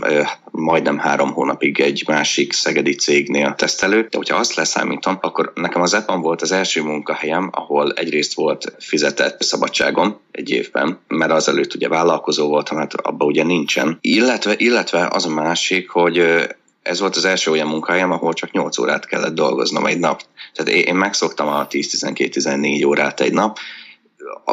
majdnem 0.50 0.98
három 0.98 1.32
hónapig 1.32 1.80
egy 1.80 2.04
másik 2.06 2.52
szegedi 2.52 2.94
cégnél 2.94 3.54
tesztelő, 3.54 4.00
de 4.00 4.16
hogyha 4.16 4.36
azt 4.36 4.54
leszámítom, 4.54 5.18
akkor 5.20 5.52
nekem 5.54 5.82
az 5.82 5.94
EPAM 5.94 6.20
volt 6.20 6.42
az 6.42 6.52
első 6.52 6.82
munkahelyem, 6.82 7.50
ahol 7.52 7.92
egyrészt 7.92 8.34
volt 8.34 8.74
fizetett 8.78 9.42
szabadságom 9.42 10.20
egy 10.30 10.50
évben, 10.50 10.98
mert 11.08 11.32
azelőtt 11.32 11.74
ugye 11.74 11.88
vállalkozó 11.88 12.48
voltam, 12.48 12.76
hát 12.76 12.94
abban 12.94 13.28
ugye 13.28 13.44
nincsen. 13.44 13.98
Illetve, 14.00 14.54
illetve 14.56 15.08
az 15.10 15.26
a 15.26 15.30
másik, 15.30 15.90
hogy 15.90 16.46
ez 16.88 17.00
volt 17.00 17.16
az 17.16 17.24
első 17.24 17.50
olyan 17.50 17.68
munkahelyem, 17.68 18.12
ahol 18.12 18.32
csak 18.32 18.50
8 18.50 18.78
órát 18.78 19.06
kellett 19.06 19.34
dolgoznom 19.34 19.86
egy 19.86 19.98
nap. 19.98 20.22
Tehát 20.54 20.72
én 20.84 20.94
megszoktam 20.94 21.48
a 21.48 21.66
10-12-14 21.66 22.86
órát 22.86 23.20
egy 23.20 23.32
nap, 23.32 23.58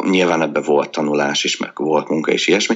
nyilván 0.01 0.42
ebbe 0.42 0.62
volt 0.62 0.89
tanulás 0.89 1.44
is, 1.44 1.58
meg 1.58 1.72
volt 1.75 2.10
munka 2.10 2.32
és 2.32 2.48
ilyesmi, 2.48 2.75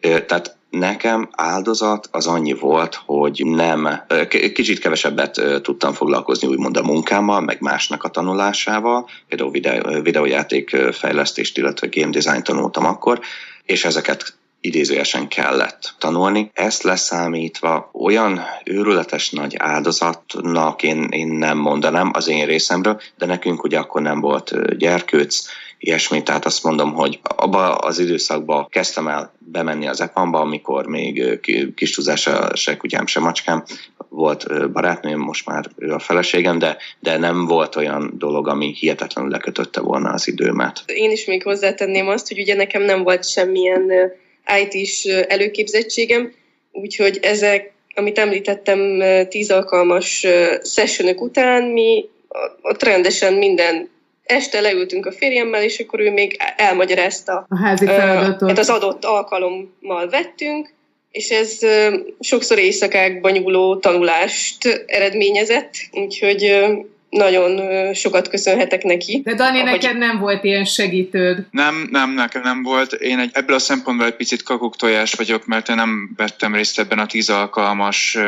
tehát 0.00 0.56
nekem 0.70 1.28
áldozat 1.32 2.08
az 2.10 2.26
annyi 2.26 2.52
volt, 2.52 3.00
hogy 3.06 3.42
nem, 3.46 3.88
kicsit 4.28 4.78
kevesebbet 4.78 5.40
tudtam 5.62 5.92
foglalkozni 5.92 6.48
úgymond 6.48 6.76
a 6.76 6.82
munkámmal, 6.82 7.40
meg 7.40 7.60
másnak 7.60 8.04
a 8.04 8.08
tanulásával, 8.08 9.08
például 9.28 9.50
videó, 9.50 10.00
videójáték 10.02 10.76
fejlesztést, 10.92 11.58
illetve 11.58 11.88
game 11.90 12.10
design 12.10 12.42
tanultam 12.42 12.84
akkor, 12.84 13.20
és 13.64 13.84
ezeket 13.84 14.36
idézőjesen 14.60 15.28
kellett 15.28 15.94
tanulni. 15.98 16.50
Ezt 16.54 16.82
leszámítva 16.82 17.90
olyan 17.92 18.40
őrületes 18.64 19.30
nagy 19.30 19.54
áldozatnak 19.58 20.82
én, 20.82 21.08
én 21.10 21.28
nem 21.28 21.58
mondanám 21.58 22.10
az 22.12 22.28
én 22.28 22.46
részemről, 22.46 23.00
de 23.18 23.26
nekünk 23.26 23.64
ugye 23.64 23.78
akkor 23.78 24.02
nem 24.02 24.20
volt 24.20 24.76
gyerkőc, 24.78 25.44
ilyesmi, 25.78 26.22
tehát 26.22 26.44
azt 26.44 26.64
mondom, 26.64 26.92
hogy 26.92 27.20
abba 27.22 27.74
az 27.74 27.98
időszakban 27.98 28.68
kezdtem 28.68 29.08
el 29.08 29.32
bemenni 29.38 29.86
az 29.86 30.00
EPAM-ba, 30.00 30.40
amikor 30.40 30.86
még 30.86 31.40
kis 31.74 31.94
tudása 31.94 32.56
se 32.56 32.76
kutyám, 32.76 33.06
se 33.06 33.20
macskám, 33.20 33.64
volt 34.08 34.72
barátnőm, 34.72 35.20
most 35.20 35.46
már 35.46 35.66
ő 35.76 35.92
a 35.92 35.98
feleségem, 35.98 36.58
de, 36.58 36.76
de 37.00 37.18
nem 37.18 37.46
volt 37.46 37.76
olyan 37.76 38.12
dolog, 38.18 38.48
ami 38.48 38.74
hihetetlenül 38.78 39.30
lekötötte 39.30 39.80
volna 39.80 40.10
az 40.10 40.28
időmet. 40.28 40.82
Én 40.86 41.10
is 41.10 41.24
még 41.24 41.42
hozzátenném 41.42 42.08
azt, 42.08 42.28
hogy 42.28 42.38
ugye 42.38 42.54
nekem 42.54 42.82
nem 42.82 43.02
volt 43.02 43.28
semmilyen 43.28 44.12
IT-s 44.60 45.04
előképzettségem, 45.04 46.32
úgyhogy 46.72 47.18
ezek, 47.22 47.72
amit 47.94 48.18
említettem, 48.18 49.02
tíz 49.28 49.50
alkalmas 49.50 50.26
sessionök 50.64 51.20
után 51.20 51.62
mi 51.62 52.08
ott 52.62 52.82
rendesen 52.82 53.34
minden 53.34 53.88
este 54.24 54.60
leültünk 54.60 55.06
a 55.06 55.12
férjemmel, 55.12 55.62
és 55.62 55.78
akkor 55.78 56.00
ő 56.00 56.10
még 56.10 56.36
elmagyarázta. 56.56 57.46
A 57.48 57.58
házi 57.58 57.86
feladatot. 57.86 58.48
Hát 58.48 58.58
az 58.58 58.70
adott 58.70 59.04
alkalommal 59.04 60.08
vettünk, 60.10 60.74
és 61.10 61.30
ez 61.30 61.58
sokszor 62.20 62.58
éjszakákban 62.58 63.32
nyúló 63.32 63.76
tanulást 63.76 64.84
eredményezett, 64.86 65.74
úgyhogy 65.92 66.56
nagyon 67.16 67.60
sokat 67.94 68.28
köszönhetek 68.28 68.82
neki. 68.82 69.20
De 69.24 69.34
Dani, 69.34 69.60
ahogy... 69.60 69.70
neked 69.70 69.98
nem 69.98 70.18
volt 70.18 70.44
ilyen 70.44 70.64
segítőd? 70.64 71.46
Nem, 71.50 71.88
nem, 71.90 72.10
nekem 72.10 72.42
nem 72.42 72.62
volt. 72.62 72.92
Én 72.92 73.18
egy, 73.18 73.30
ebből 73.32 73.56
a 73.56 73.58
szempontból 73.58 74.06
egy 74.06 74.16
picit 74.16 74.42
kakuktojás 74.42 75.12
vagyok, 75.12 75.46
mert 75.46 75.68
én 75.68 75.76
nem 75.76 76.10
vettem 76.16 76.54
részt 76.54 76.78
ebben 76.78 76.98
a 76.98 77.06
tíz 77.06 77.30
alkalmas 77.30 78.18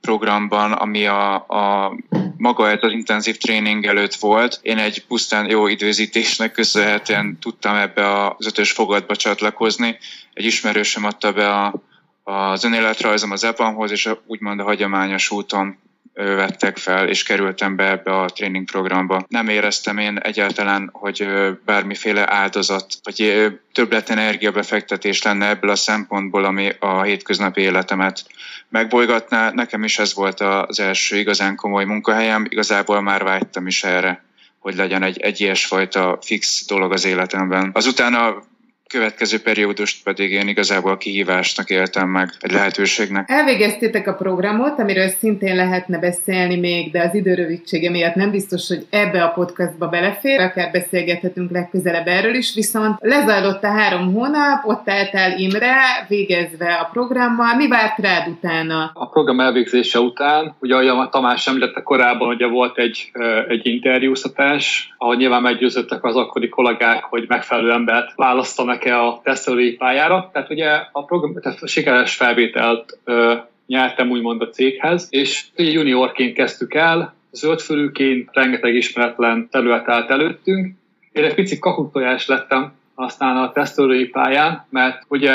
programban, 0.00 0.72
ami 0.72 1.06
a, 1.06 1.34
a 1.34 1.94
maga 2.36 2.70
ez 2.70 2.78
az 2.80 2.92
intenzív 2.92 3.36
tréning 3.36 3.86
előtt 3.86 4.14
volt. 4.14 4.58
Én 4.62 4.78
egy 4.78 5.04
pusztán 5.06 5.50
jó 5.50 5.66
időzítésnek 5.66 6.52
köszönhetően 6.52 7.38
tudtam 7.40 7.76
ebbe 7.76 8.28
az 8.28 8.46
ötös 8.46 8.72
fogadba 8.72 9.16
csatlakozni. 9.16 9.98
Egy 10.32 10.44
ismerősöm 10.44 11.04
adta 11.04 11.32
be 11.32 11.50
a, 11.50 11.74
az 12.22 12.64
önéletrajzom 12.64 13.30
az 13.30 13.44
EPAM-hoz, 13.44 13.90
és 13.90 14.10
úgymond 14.26 14.60
a 14.60 14.64
hagyományos 14.64 15.30
úton 15.30 15.78
vettek 16.14 16.76
fel, 16.76 17.08
és 17.08 17.22
kerültem 17.22 17.76
be 17.76 17.90
ebbe 17.90 18.20
a 18.20 18.28
tréningprogramba. 18.28 19.24
Nem 19.28 19.48
éreztem 19.48 19.98
én 19.98 20.18
egyáltalán, 20.18 20.88
hogy 20.92 21.28
bármiféle 21.64 22.32
áldozat, 22.32 22.86
vagy 23.02 23.46
többlet 23.72 24.10
energiabefektetés 24.10 25.22
lenne 25.22 25.48
ebből 25.48 25.70
a 25.70 25.76
szempontból, 25.76 26.44
ami 26.44 26.72
a 26.78 27.02
hétköznapi 27.02 27.60
életemet 27.60 28.24
megbolygatná. 28.68 29.50
Nekem 29.50 29.84
is 29.84 29.98
ez 29.98 30.14
volt 30.14 30.40
az 30.40 30.80
első 30.80 31.16
igazán 31.16 31.56
komoly 31.56 31.84
munkahelyem, 31.84 32.46
igazából 32.48 33.00
már 33.00 33.22
vágytam 33.22 33.66
is 33.66 33.84
erre 33.84 34.22
hogy 34.64 34.76
legyen 34.76 35.02
egy, 35.02 35.20
egy 35.20 35.40
ilyesfajta 35.40 36.18
fix 36.20 36.66
dolog 36.66 36.92
az 36.92 37.04
életemben. 37.04 37.70
Azután 37.74 38.14
a 38.14 38.42
következő 38.88 39.40
periódust 39.40 40.02
pedig 40.02 40.30
én 40.30 40.48
igazából 40.48 40.96
kihívásnak 40.96 41.70
éltem 41.70 42.08
meg, 42.08 42.30
egy 42.40 42.52
lehetőségnek. 42.52 43.30
Elvégeztétek 43.30 44.06
a 44.06 44.14
programot, 44.14 44.78
amiről 44.78 45.08
szintén 45.08 45.56
lehetne 45.56 45.98
beszélni 45.98 46.56
még, 46.56 46.90
de 46.90 47.02
az 47.02 47.14
időrövidsége 47.14 47.90
miatt 47.90 48.14
nem 48.14 48.30
biztos, 48.30 48.68
hogy 48.68 48.86
ebbe 48.90 49.22
a 49.22 49.28
podcastba 49.28 49.88
belefér, 49.88 50.40
akár 50.40 50.70
beszélgethetünk 50.70 51.50
legközelebb 51.50 52.06
erről 52.06 52.34
is, 52.34 52.54
viszont 52.54 52.96
lezajlott 53.00 53.64
a 53.64 53.70
három 53.70 54.12
hónap, 54.12 54.64
ott 54.64 54.88
el 54.88 55.38
Imre, 55.38 56.06
végezve 56.08 56.74
a 56.74 56.88
programmal. 56.92 57.56
Mi 57.56 57.68
várt 57.68 57.98
rád 57.98 58.28
utána? 58.28 58.90
A 58.94 59.08
program 59.08 59.40
elvégzése 59.40 59.98
után, 59.98 60.54
ugye 60.60 60.74
ahogy 60.74 61.08
Tamás 61.08 61.46
említette 61.46 61.82
korábban, 61.82 62.28
ugye 62.28 62.46
volt 62.46 62.78
egy, 62.78 63.10
egy 63.48 63.66
interjúztatás, 63.66 64.94
ahol 64.98 65.16
nyilván 65.16 65.42
meggyőzöttek 65.42 66.04
az 66.04 66.16
akkori 66.16 66.48
kollégák, 66.48 67.04
hogy 67.04 67.24
megfelelő 67.28 67.72
embert 67.72 68.12
választanak 68.16 68.73
e 68.82 69.00
a 69.00 69.20
tesztelői 69.24 69.72
pályára. 69.72 70.30
Tehát 70.32 70.50
ugye 70.50 70.70
a, 70.92 71.04
program, 71.04 71.40
tehát 71.40 71.62
a 71.62 71.66
sikeres 71.66 72.14
felvételt 72.14 72.98
ö, 73.04 73.34
nyertem 73.66 74.10
úgymond 74.10 74.42
a 74.42 74.48
céghez, 74.48 75.06
és 75.10 75.44
juniorként 75.56 76.34
kezdtük 76.34 76.74
el, 76.74 77.14
zöldfölűként 77.32 78.28
rengeteg 78.32 78.74
ismeretlen 78.74 79.48
terület 79.50 79.88
állt 79.88 80.10
előttünk. 80.10 80.74
Én 81.12 81.24
egy 81.24 81.34
pici 81.34 81.58
kakuktojás 81.58 82.26
lettem 82.26 82.72
aztán 82.94 83.36
a 83.36 83.52
tesztelői 83.52 84.08
pályán, 84.08 84.66
mert 84.70 85.02
ugye 85.08 85.32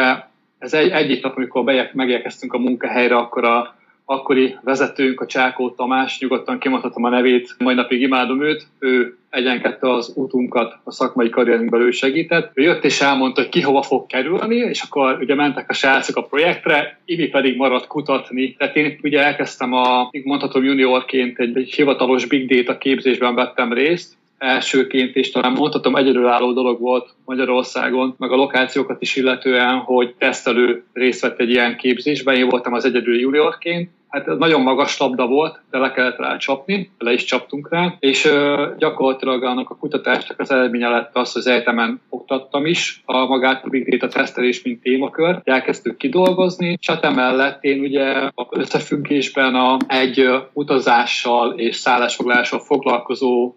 ez 0.57 0.73
egy, 0.73 0.89
egyik 0.89 1.23
nap, 1.23 1.37
amikor 1.37 1.63
megérkeztünk 1.93 2.53
a 2.53 2.57
munkahelyre, 2.57 3.15
akkor 3.15 3.43
a 3.43 3.75
akkori 4.09 4.55
vezetőnk, 4.63 5.21
a 5.21 5.25
Csákó 5.25 5.69
Tamás, 5.69 6.19
nyugodtan 6.19 6.59
kimondhatom 6.59 7.03
a 7.03 7.09
nevét, 7.09 7.55
mai 7.57 7.73
napig 7.73 8.01
imádom 8.01 8.43
őt, 8.43 8.67
ő 8.79 9.17
egyenkedte 9.29 9.93
az 9.93 10.13
útunkat 10.15 10.77
a 10.83 10.91
szakmai 10.91 11.29
karrierünkben, 11.29 11.81
ő 11.81 11.91
segített. 11.91 12.51
Ő 12.53 12.61
jött 12.61 12.83
és 12.83 13.01
elmondta, 13.01 13.41
hogy 13.41 13.49
ki 13.49 13.61
hova 13.61 13.81
fog 13.81 14.05
kerülni, 14.05 14.55
és 14.55 14.81
akkor 14.81 15.17
ugye 15.21 15.35
mentek 15.35 15.69
a 15.69 15.73
srácok 15.73 16.15
a 16.15 16.23
projektre, 16.23 16.99
Ibi 17.05 17.27
pedig 17.27 17.57
maradt 17.57 17.87
kutatni. 17.87 18.53
Tehát 18.53 18.75
én 18.75 18.99
ugye 19.01 19.23
elkezdtem 19.23 19.73
a, 19.73 20.09
mondhatom 20.23 20.63
juniorként 20.63 21.39
egy, 21.39 21.57
egy 21.57 21.73
hivatalos 21.73 22.25
big 22.25 22.47
data 22.47 22.77
képzésben 22.77 23.35
vettem 23.35 23.73
részt, 23.73 24.17
elsőként, 24.37 25.15
és 25.15 25.31
talán 25.31 25.51
mondhatom 25.51 25.95
egyedülálló 25.95 26.53
dolog 26.53 26.79
volt 26.79 27.09
Magyarországon, 27.25 28.15
meg 28.17 28.31
a 28.31 28.35
lokációkat 28.35 29.01
is 29.01 29.15
illetően, 29.15 29.77
hogy 29.77 30.13
tesztelő 30.17 30.83
részt 30.93 31.21
vett 31.21 31.39
egy 31.39 31.49
ilyen 31.49 31.77
képzésben, 31.77 32.35
én 32.35 32.49
voltam 32.49 32.73
az 32.73 32.85
egyedül 32.85 33.19
juniorként, 33.19 33.89
hát 34.09 34.27
ez 34.27 34.37
nagyon 34.37 34.61
magas 34.61 34.97
labda 34.97 35.27
volt, 35.27 35.61
de 35.71 35.77
le 35.77 35.91
kellett 35.91 36.17
rá 36.17 36.37
csapni, 36.37 36.91
le 36.97 37.13
is 37.13 37.23
csaptunk 37.23 37.69
rá, 37.69 37.95
és 37.99 38.25
uh, 38.25 38.77
gyakorlatilag 38.77 39.43
annak 39.43 39.69
a 39.69 39.75
kutatásnak 39.75 40.39
az 40.39 40.51
eredménye 40.51 40.89
lett 40.89 41.15
az, 41.15 41.31
hogy 41.31 41.41
az 41.41 41.47
egyetemen 41.47 42.01
oktattam 42.09 42.65
is 42.65 43.01
a 43.05 43.25
magát 43.25 43.63
a 43.65 43.69
Big 43.69 43.89
Data 43.89 44.13
tesztelés, 44.13 44.63
mint 44.63 44.81
témakör, 44.81 45.41
elkezdtük 45.43 45.97
kidolgozni, 45.97 46.77
és 46.79 46.89
hát 46.89 47.03
emellett 47.03 47.63
én 47.63 47.79
ugye 47.79 48.31
összefüggésben 48.49 49.55
a, 49.55 49.77
egy 49.87 50.29
utazással 50.53 51.53
és 51.59 51.75
szállásfoglalással 51.75 52.59
foglalkozó 52.59 53.53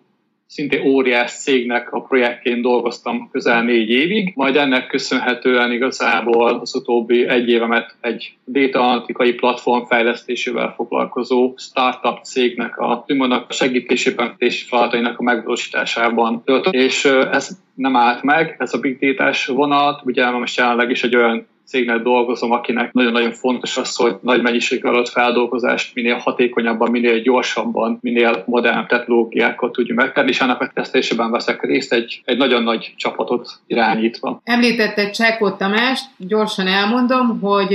szintén 0.52 0.86
óriás 0.86 1.32
cégnek 1.32 1.92
a 1.92 2.00
projektjén 2.00 2.62
dolgoztam 2.62 3.28
közel 3.30 3.62
négy 3.62 3.90
évig, 3.90 4.32
majd 4.34 4.56
ennek 4.56 4.86
köszönhetően 4.86 5.72
igazából 5.72 6.58
az 6.60 6.74
utóbbi 6.74 7.28
egy 7.28 7.48
évemet 7.48 7.96
egy 8.00 8.34
data 8.46 8.80
analitikai 8.80 9.32
platform 9.32 9.84
fejlesztésével 9.84 10.72
foglalkozó 10.76 11.54
startup 11.56 12.18
cégnek 12.22 12.78
a 12.78 13.04
Tümonnak 13.06 13.52
segítésében 13.52 14.34
és 14.38 14.62
feladatainak 14.62 15.18
a 15.18 15.22
megvalósításában 15.22 16.42
töltött, 16.44 16.74
és 16.74 17.04
ez 17.04 17.58
nem 17.74 17.96
állt 17.96 18.22
meg, 18.22 18.56
ez 18.58 18.74
a 18.74 18.78
big 18.78 18.98
data 18.98 19.52
vonat, 19.52 20.00
ugye 20.04 20.30
most 20.30 20.56
jelenleg 20.58 20.90
is 20.90 21.02
egy 21.02 21.16
olyan 21.16 21.46
cégnél 21.66 22.02
dolgozom, 22.02 22.50
akinek 22.50 22.92
nagyon-nagyon 22.92 23.32
fontos 23.32 23.76
az, 23.76 23.96
hogy 23.96 24.16
nagy 24.20 24.42
mennyiség 24.42 24.84
alatt 24.84 25.08
feldolgozást 25.08 25.94
minél 25.94 26.16
hatékonyabban, 26.16 26.90
minél 26.90 27.20
gyorsabban, 27.20 27.98
minél 28.00 28.42
modern 28.46 28.86
technológiákkal 28.86 29.70
tudjuk 29.70 29.96
megtenni, 29.96 30.28
és 30.28 30.40
annak 30.40 30.60
a 30.60 30.70
tesztelésében 30.74 31.30
veszek 31.30 31.62
részt 31.62 31.92
egy, 31.92 32.22
egy 32.24 32.36
nagyon 32.36 32.62
nagy 32.62 32.94
csapatot 32.96 33.48
irányítva. 33.66 34.40
Említette 34.44 35.10
Csákó 35.10 35.50
Tamást, 35.50 36.04
gyorsan 36.18 36.66
elmondom, 36.66 37.40
hogy 37.40 37.74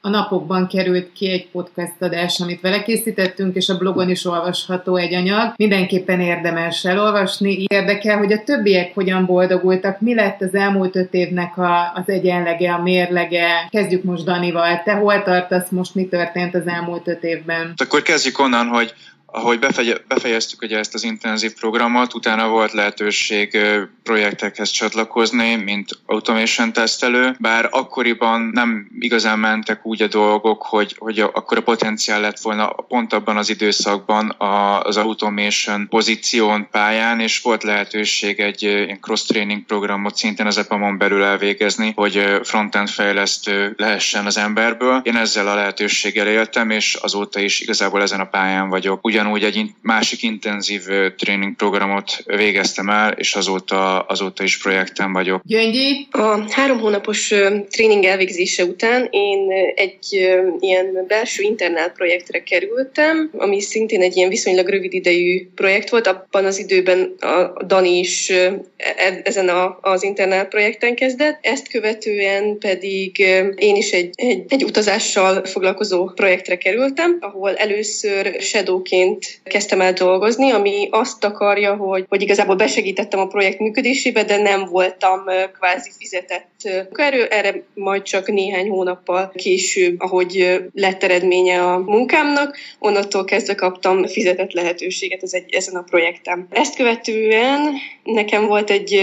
a 0.00 0.08
napokban 0.08 0.66
került 0.66 1.12
ki 1.12 1.30
egy 1.30 1.48
podcast 1.48 2.02
adás, 2.02 2.40
amit 2.40 2.60
vele 2.60 2.82
készítettünk, 2.82 3.56
és 3.56 3.68
a 3.68 3.76
blogon 3.78 4.10
is 4.10 4.24
olvasható 4.24 4.96
egy 4.96 5.14
anyag. 5.14 5.52
Mindenképpen 5.56 6.20
érdemes 6.20 6.84
elolvasni. 6.84 7.64
Érdekel, 7.66 8.18
hogy 8.18 8.32
a 8.32 8.42
többiek 8.44 8.94
hogyan 8.94 9.26
boldogultak, 9.26 10.00
mi 10.00 10.14
lett 10.14 10.40
az 10.40 10.54
elmúlt 10.54 10.96
öt 10.96 11.14
évnek 11.14 11.58
a, 11.58 11.92
az 11.94 12.08
egyenlege, 12.08 12.72
a 12.72 12.82
mérlege. 12.82 13.68
Kezdjük 13.70 14.02
most 14.02 14.24
Danival. 14.24 14.82
Te 14.84 14.92
hol 14.92 15.22
tartasz 15.22 15.70
most, 15.70 15.94
mi 15.94 16.06
történt 16.06 16.54
az 16.54 16.66
elmúlt 16.66 17.08
öt 17.08 17.22
évben? 17.22 17.72
Akkor 17.76 18.02
kezdjük 18.02 18.38
onnan, 18.38 18.66
hogy 18.66 18.94
ahogy 19.32 19.58
befejeztük 20.06 20.62
ugye 20.62 20.78
ezt 20.78 20.94
az 20.94 21.04
intenzív 21.04 21.54
programot, 21.54 22.14
utána 22.14 22.48
volt 22.48 22.72
lehetőség 22.72 23.58
projektekhez 24.02 24.70
csatlakozni, 24.70 25.54
mint 25.54 25.90
automation 26.06 26.72
tesztelő, 26.72 27.36
bár 27.38 27.68
akkoriban 27.70 28.50
nem 28.52 28.88
igazán 28.98 29.38
mentek 29.38 29.86
úgy 29.86 30.02
a 30.02 30.06
dolgok, 30.06 30.62
hogy, 30.62 30.94
hogy 30.98 31.20
akkor 31.20 31.56
a 31.56 31.62
potenciál 31.62 32.20
lett 32.20 32.40
volna 32.40 32.66
pont 32.66 33.12
abban 33.12 33.36
az 33.36 33.50
időszakban 33.50 34.34
az 34.82 34.96
automation 34.96 35.88
pozíción 35.88 36.68
pályán, 36.70 37.20
és 37.20 37.40
volt 37.40 37.62
lehetőség 37.62 38.40
egy 38.40 38.86
cross-training 39.00 39.64
programot 39.64 40.16
szintén 40.16 40.46
az 40.46 40.58
EPAM-on 40.58 40.98
belül 40.98 41.22
elvégezni, 41.22 41.92
hogy 41.94 42.40
frontend 42.42 42.88
fejlesztő 42.88 43.74
lehessen 43.76 44.26
az 44.26 44.36
emberből. 44.36 45.00
Én 45.04 45.16
ezzel 45.16 45.48
a 45.48 45.54
lehetőséggel 45.54 46.26
éltem, 46.26 46.70
és 46.70 46.94
azóta 46.94 47.40
is 47.40 47.60
igazából 47.60 48.02
ezen 48.02 48.20
a 48.20 48.28
pályán 48.28 48.68
vagyok. 48.68 49.04
Ugyan 49.06 49.17
ugyanúgy 49.18 49.44
egy 49.44 49.70
másik 49.82 50.22
intenzív 50.22 50.82
tréning 51.16 51.56
programot 51.56 52.22
végeztem 52.26 52.88
el, 52.88 53.12
és 53.12 53.34
azóta, 53.34 54.00
azóta 54.00 54.42
is 54.42 54.58
projekten 54.58 55.12
vagyok. 55.12 55.42
Gyöngyi? 55.44 56.06
A 56.10 56.50
három 56.50 56.78
hónapos 56.78 57.34
tréning 57.70 58.04
elvégzése 58.04 58.64
után 58.64 59.08
én 59.10 59.50
egy 59.74 60.30
ilyen 60.60 61.04
belső 61.08 61.42
internál 61.42 61.90
projektre 61.90 62.42
kerültem, 62.42 63.30
ami 63.36 63.60
szintén 63.60 64.02
egy 64.02 64.16
ilyen 64.16 64.28
viszonylag 64.28 64.68
rövid 64.68 64.92
idejű 64.92 65.48
projekt 65.54 65.90
volt. 65.90 66.06
Abban 66.06 66.44
az 66.44 66.58
időben 66.58 67.14
a 67.20 67.64
Dani 67.64 67.98
is 67.98 68.30
e, 68.30 69.20
ezen 69.24 69.48
a, 69.48 69.78
az 69.80 70.02
internál 70.02 70.46
projekten 70.46 70.94
kezdett. 70.94 71.38
Ezt 71.42 71.68
követően 71.68 72.58
pedig 72.58 73.18
én 73.56 73.76
is 73.76 73.90
egy, 73.90 74.10
egy, 74.14 74.44
egy 74.48 74.64
utazással 74.64 75.44
foglalkozó 75.44 76.04
projektre 76.04 76.58
kerültem, 76.58 77.16
ahol 77.20 77.56
először 77.56 78.36
shadowként 78.40 79.07
munkaként 79.08 79.40
kezdtem 79.42 79.80
el 79.80 79.92
dolgozni, 79.92 80.50
ami 80.50 80.88
azt 80.90 81.24
akarja, 81.24 81.76
hogy, 81.76 82.04
hogy 82.08 82.22
igazából 82.22 82.56
besegítettem 82.56 83.20
a 83.20 83.26
projekt 83.26 83.58
működésébe, 83.58 84.24
de 84.24 84.36
nem 84.36 84.64
voltam 84.64 85.24
kvázi 85.58 85.90
fizetett 85.98 86.48
munkaerő, 86.64 87.24
erre 87.24 87.62
majd 87.74 88.02
csak 88.02 88.28
néhány 88.28 88.68
hónappal 88.68 89.32
később, 89.34 90.00
ahogy 90.00 90.60
lett 90.74 91.02
eredménye 91.02 91.62
a 91.62 91.78
munkámnak, 91.78 92.56
onnantól 92.78 93.24
kezdve 93.24 93.54
kaptam 93.54 94.06
fizetett 94.06 94.52
lehetőséget 94.52 95.22
ez 95.22 95.32
egy, 95.32 95.54
ezen 95.54 95.74
a 95.74 95.82
projektem. 95.82 96.46
Ezt 96.50 96.76
követően 96.76 97.74
nekem 98.04 98.46
volt 98.46 98.70
egy, 98.70 98.94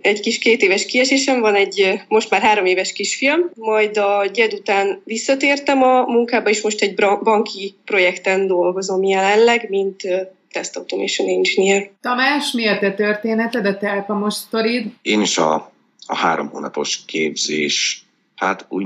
egy 0.00 0.20
kis 0.20 0.38
két 0.38 0.62
éves 0.62 0.86
kiesésem, 0.86 1.40
van 1.40 1.54
egy 1.54 2.00
most 2.08 2.30
már 2.30 2.40
három 2.40 2.64
éves 2.64 2.92
kisfiam, 2.92 3.50
majd 3.54 3.96
a 3.96 4.26
gyed 4.32 4.52
után 4.52 5.02
visszatértem 5.04 5.82
a 5.82 6.02
munkába, 6.02 6.48
és 6.48 6.60
most 6.60 6.82
egy 6.82 6.94
banki 7.22 7.74
projekten 7.84 8.46
dolgozom 8.46 9.02
jelenleg, 9.02 9.51
mint 9.68 10.02
Test 10.50 10.76
Automation 10.76 11.28
Engineer. 11.28 11.90
Tamás, 12.00 12.52
mi 12.52 12.68
a 12.68 12.78
te 12.78 12.94
történeted, 12.94 13.66
a 13.66 13.78
te 13.78 14.04
most 14.08 14.36
sztorid? 14.36 14.86
Én 15.02 15.20
is 15.20 15.38
a 15.38 15.72
a 16.06 16.16
három 16.16 16.48
hónapos 16.48 17.04
képzés, 17.06 18.04
hát 18.42 18.66
úgy 18.68 18.84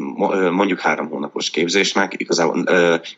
mondjuk 0.51 0.81
három 0.81 1.09
hónapos 1.09 1.51
képzésnek, 1.51 2.15
igazából 2.17 2.65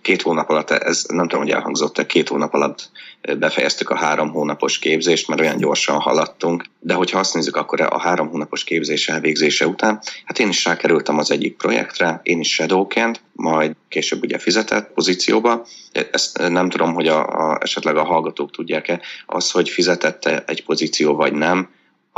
két 0.03 0.23
hónap 0.23 0.49
alatt, 0.49 0.71
ez 0.71 1.05
nem 1.09 1.29
tudom, 1.29 1.45
hogy 1.45 1.55
elhangzott-e, 1.55 2.07
két 2.07 2.29
hónap 2.29 2.55
alatt 2.55 2.91
befejeztük 3.39 3.91
a 3.91 3.97
három 3.97 4.31
hónapos 4.31 4.79
képzést, 4.79 5.29
mert 5.29 5.41
olyan 5.41 5.57
gyorsan 5.57 5.99
haladtunk, 6.01 6.65
de 6.81 6.95
hogyha 6.95 7.19
azt 7.19 7.35
nézzük, 7.35 7.57
akkor 7.57 7.81
a 7.81 8.01
három 8.01 8.29
hónapos 8.29 8.65
képzés 8.65 9.09
elvégzése 9.09 9.67
után, 9.67 10.01
hát 10.25 10.39
én 10.39 10.49
is 10.49 10.65
rákerültem 10.65 11.19
az 11.19 11.31
egyik 11.31 11.57
projektre, 11.57 12.21
én 12.23 12.41
is 12.41 12.53
shadowként, 12.53 13.23
majd 13.33 13.73
később 13.89 14.23
ugye 14.23 14.39
fizetett 14.39 14.93
pozícióba. 14.95 15.67
Ezt 16.11 16.49
nem 16.49 16.69
tudom, 16.69 16.95
hogy 16.95 17.09
a, 17.09 17.51
a, 17.51 17.59
esetleg 17.63 17.97
a 17.97 18.05
hallgatók 18.05 18.51
tudják-e, 18.51 19.01
az, 19.27 19.51
hogy 19.51 19.69
fizetette 19.69 20.45
egy 20.47 20.65
pozíció 20.65 21.15
vagy 21.15 21.33
nem, 21.33 21.69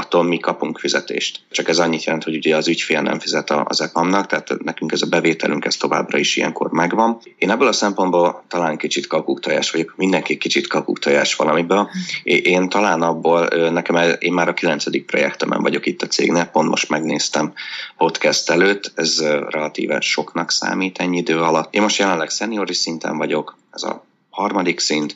attól 0.00 0.22
mi 0.22 0.38
kapunk 0.38 0.78
fizetést. 0.78 1.40
Csak 1.50 1.68
ez 1.68 1.78
annyit 1.78 2.04
jelent, 2.04 2.24
hogy 2.24 2.36
ugye 2.36 2.56
az 2.56 2.68
ügyfél 2.68 3.00
nem 3.00 3.18
fizet 3.18 3.50
az 3.50 3.80
EPAM-nak, 3.80 4.26
tehát 4.26 4.62
nekünk 4.64 4.92
ez 4.92 5.02
a 5.02 5.06
bevételünk 5.06 5.64
ez 5.64 5.76
továbbra 5.76 6.18
is 6.18 6.36
ilyenkor 6.36 6.70
megvan. 6.70 7.18
Én 7.38 7.50
ebből 7.50 7.68
a 7.68 7.72
szempontból 7.72 8.44
talán 8.48 8.76
kicsit 8.76 9.06
kakuktajás 9.06 9.70
vagyok, 9.70 9.94
mindenki 9.96 10.36
kicsit 10.36 10.66
kakuktajás 10.66 11.34
valamiből. 11.34 11.90
Én 12.22 12.68
talán 12.68 13.02
abból, 13.02 13.48
nekem 13.70 14.16
én 14.18 14.32
már 14.32 14.48
a 14.48 14.54
kilencedik 14.54 15.06
projektemen 15.06 15.62
vagyok 15.62 15.86
itt 15.86 16.02
a 16.02 16.06
cégnél, 16.06 16.44
pont 16.44 16.68
most 16.68 16.88
megnéztem 16.88 17.52
podcast 17.96 18.50
előtt, 18.50 18.92
ez 18.94 19.20
relatíve 19.48 20.00
soknak 20.00 20.50
számít 20.50 20.98
ennyi 20.98 21.18
idő 21.18 21.38
alatt. 21.38 21.74
Én 21.74 21.82
most 21.82 21.98
jelenleg 21.98 22.30
szeniori 22.30 22.74
szinten 22.74 23.16
vagyok, 23.16 23.58
ez 23.72 23.82
a 23.82 24.04
harmadik 24.30 24.78
szint, 24.78 25.14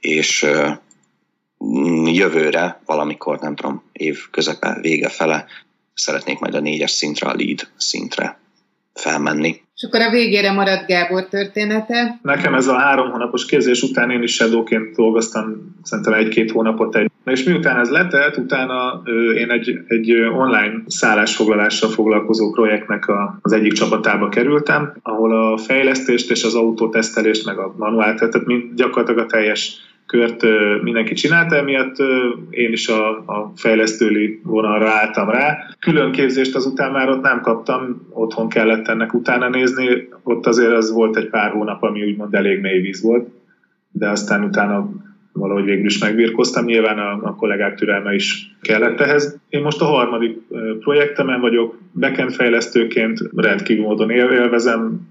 és 0.00 0.46
jövőre, 2.04 2.80
valamikor, 2.86 3.38
nem 3.38 3.54
tudom, 3.54 3.82
év 3.92 4.18
közepe, 4.30 4.78
vége 4.80 5.08
fele 5.08 5.44
szeretnék 5.94 6.38
majd 6.38 6.54
a 6.54 6.60
négyes 6.60 6.90
szintre, 6.90 7.28
a 7.28 7.34
lead 7.36 7.68
szintre 7.76 8.40
felmenni. 8.94 9.60
És 9.74 9.82
akkor 9.88 10.00
a 10.00 10.10
végére 10.10 10.52
maradt 10.52 10.86
Gábor 10.86 11.28
története. 11.28 12.18
Nekem 12.22 12.54
ez 12.54 12.66
a 12.66 12.78
három 12.78 13.10
hónapos 13.10 13.46
képzés 13.46 13.82
után 13.82 14.10
én 14.10 14.22
is 14.22 14.34
shadowként 14.34 14.96
dolgoztam 14.96 15.74
szerintem 15.82 16.12
egy-két 16.12 16.50
hónapot 16.50 16.96
egy. 16.96 17.10
És 17.24 17.42
miután 17.44 17.78
ez 17.78 17.90
letelt, 17.90 18.36
utána 18.36 19.02
én 19.36 19.50
egy, 19.50 19.78
egy 19.86 20.12
online 20.12 20.82
szállásfoglalással 20.86 21.90
foglalkozó 21.90 22.50
projektnek 22.50 23.08
a, 23.08 23.38
az 23.42 23.52
egyik 23.52 23.72
csapatába 23.72 24.28
kerültem, 24.28 24.92
ahol 25.02 25.52
a 25.52 25.58
fejlesztést 25.58 26.30
és 26.30 26.44
az 26.44 26.54
autótesztelést, 26.54 27.46
meg 27.46 27.58
a 27.58 27.74
manuált, 27.78 28.18
tehát 28.18 28.46
mind, 28.46 28.74
gyakorlatilag 28.74 29.24
a 29.24 29.26
teljes 29.26 29.76
kört 30.12 30.42
mindenki 30.82 31.14
csinálta, 31.14 31.56
emiatt 31.56 31.96
én 32.50 32.72
is 32.72 32.88
a, 32.88 33.08
a 33.10 33.52
fejlesztőli 33.56 34.40
vonalra 34.44 34.88
álltam 34.88 35.30
rá. 35.30 35.58
Külön 35.78 36.12
képzést 36.12 36.56
azután 36.56 36.92
már 36.92 37.08
ott 37.08 37.22
nem 37.22 37.40
kaptam, 37.40 38.06
otthon 38.10 38.48
kellett 38.48 38.88
ennek 38.88 39.14
utána 39.14 39.48
nézni, 39.48 40.08
ott 40.22 40.46
azért 40.46 40.72
az 40.72 40.92
volt 40.92 41.16
egy 41.16 41.28
pár 41.28 41.50
hónap, 41.50 41.82
ami 41.82 42.04
úgymond 42.04 42.34
elég 42.34 42.60
mély 42.60 42.80
víz 42.80 43.02
volt, 43.02 43.28
de 43.90 44.08
aztán 44.08 44.44
utána 44.44 44.90
valahogy 45.32 45.64
végül 45.64 45.84
is 45.84 45.98
megbírkoztam, 45.98 46.64
nyilván 46.64 46.98
a, 46.98 47.28
a 47.28 47.34
kollégák 47.34 47.74
türelme 47.74 48.14
is 48.14 48.56
kellett 48.60 49.00
ehhez. 49.00 49.40
Én 49.48 49.62
most 49.62 49.80
a 49.80 49.84
harmadik 49.84 50.38
projektemen 50.80 51.40
vagyok, 51.40 51.78
backend 52.00 52.32
fejlesztőként 52.32 53.18
rendkívül 53.36 53.84
módon 53.84 54.10
élvezem, 54.10 55.10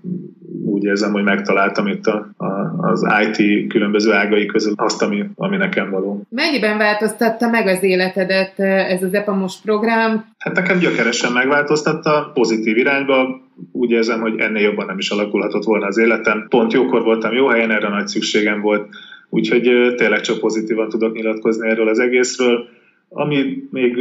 úgy 0.82 0.88
érzem, 0.88 1.12
hogy 1.12 1.24
megtaláltam 1.24 1.88
itt 1.88 2.06
a, 2.06 2.28
a, 2.38 2.46
az 2.78 3.08
IT 3.22 3.67
különböző 3.67 4.12
ágai 4.12 4.46
között 4.46 4.80
azt, 4.80 5.02
ami, 5.02 5.26
ami 5.36 5.58
nekem 5.58 5.89
való. 5.89 6.22
Mennyiben 6.30 6.78
változtatta 6.78 7.50
meg 7.50 7.67
az 7.67 7.84
életedet 7.84 8.60
ez 8.60 9.04
az 9.04 9.13
EPAMOS 9.13 9.62
program? 9.62 10.26
Hát 10.38 10.56
nekem 10.56 10.80
gyökeresen 10.80 11.32
megváltoztatta, 11.32 12.32
pozitív 12.34 12.78
irányba, 12.78 13.41
úgy 13.72 13.91
érzem, 13.91 14.22
hogy 14.22 14.39
ennél 14.39 14.62
jobban 14.62 14.86
nem 14.86 14.98
is 14.98 15.10
alakulhatott 15.10 15.63
volna 15.63 15.86
az 15.86 15.98
életem. 15.98 16.46
Pont 16.50 16.74
jókor 16.74 17.04
voltam 17.04 17.34
jó 17.34 17.48
helyen, 17.48 17.72
erre 17.72 17.89
nagy 17.89 18.08
szükségem 18.08 18.62
volt, 18.62 18.89
úgyhogy 19.30 19.94
tényleg 19.96 20.22
csak 20.22 20.39
pozitívan 20.39 20.89
tudok 20.89 21.13
nyilatkozni 21.13 21.70
erről 21.70 21.88
az 21.88 22.00
egészről. 22.00 22.67
Ami 23.10 23.67
még 23.72 23.98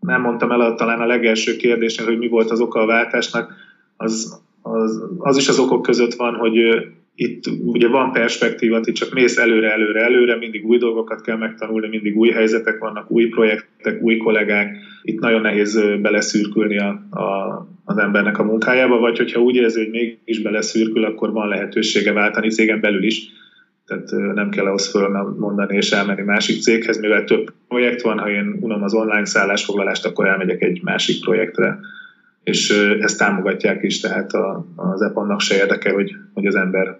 nem 0.00 0.20
mondtam 0.20 0.50
el 0.50 0.74
talán 0.74 1.00
a 1.00 1.06
legelső 1.06 1.56
kérdésnél, 1.56 2.06
hogy 2.06 2.18
mi 2.18 2.28
volt 2.28 2.50
az 2.50 2.60
oka 2.60 2.80
a 2.80 2.86
váltásnak, 2.86 3.52
az 3.96 4.42
az, 4.64 5.02
az 5.18 5.36
is 5.36 5.48
az 5.48 5.58
okok 5.58 5.82
között 5.82 6.14
van, 6.14 6.34
hogy 6.34 6.56
itt 7.14 7.44
ugye 7.64 7.88
van 7.88 8.12
perspektíva, 8.12 8.80
itt 8.84 8.94
csak 8.94 9.14
mész 9.14 9.36
előre, 9.36 9.72
előre, 9.72 10.00
előre, 10.00 10.36
mindig 10.36 10.66
új 10.66 10.78
dolgokat 10.78 11.20
kell 11.20 11.36
megtanulni, 11.36 11.88
mindig 11.88 12.16
új 12.16 12.30
helyzetek 12.30 12.78
vannak, 12.78 13.10
új 13.10 13.28
projektek, 13.28 14.02
új 14.02 14.16
kollégák. 14.16 14.76
Itt 15.02 15.20
nagyon 15.20 15.40
nehéz 15.40 15.80
beleszürkülni 16.02 16.78
a, 16.78 16.88
a, 17.10 17.58
az 17.84 17.96
embernek 17.96 18.38
a 18.38 18.44
munkájába, 18.44 18.98
vagy 18.98 19.16
hogyha 19.16 19.40
úgy 19.40 19.54
érzi, 19.54 19.78
hogy 19.82 19.90
mégis 19.90 20.42
beleszürkül, 20.42 21.04
akkor 21.04 21.32
van 21.32 21.48
lehetősége 21.48 22.12
váltani 22.12 22.50
cégen 22.50 22.80
belül 22.80 23.02
is. 23.02 23.28
Tehát 23.86 24.10
nem 24.34 24.50
kell 24.50 24.66
ahhoz 24.66 24.90
fölmondani 24.90 25.76
és 25.76 25.90
elmenni 25.90 26.22
másik 26.22 26.60
céghez, 26.60 27.00
mivel 27.00 27.24
több 27.24 27.52
projekt 27.68 28.02
van, 28.02 28.18
ha 28.18 28.30
én 28.30 28.56
unom 28.60 28.82
az 28.82 28.94
online 28.94 29.24
szállásfoglalást, 29.24 30.06
akkor 30.06 30.26
elmegyek 30.26 30.62
egy 30.62 30.80
másik 30.82 31.24
projektre 31.24 31.78
és 32.44 32.70
ezt 33.00 33.18
támogatják 33.18 33.82
is, 33.82 34.00
tehát 34.00 34.30
az 34.76 35.02
EPA-nak 35.02 35.40
se 35.40 35.56
érdeke, 35.56 35.90
hogy, 35.90 36.10
hogy 36.34 36.46
az 36.46 36.54
ember 36.54 36.98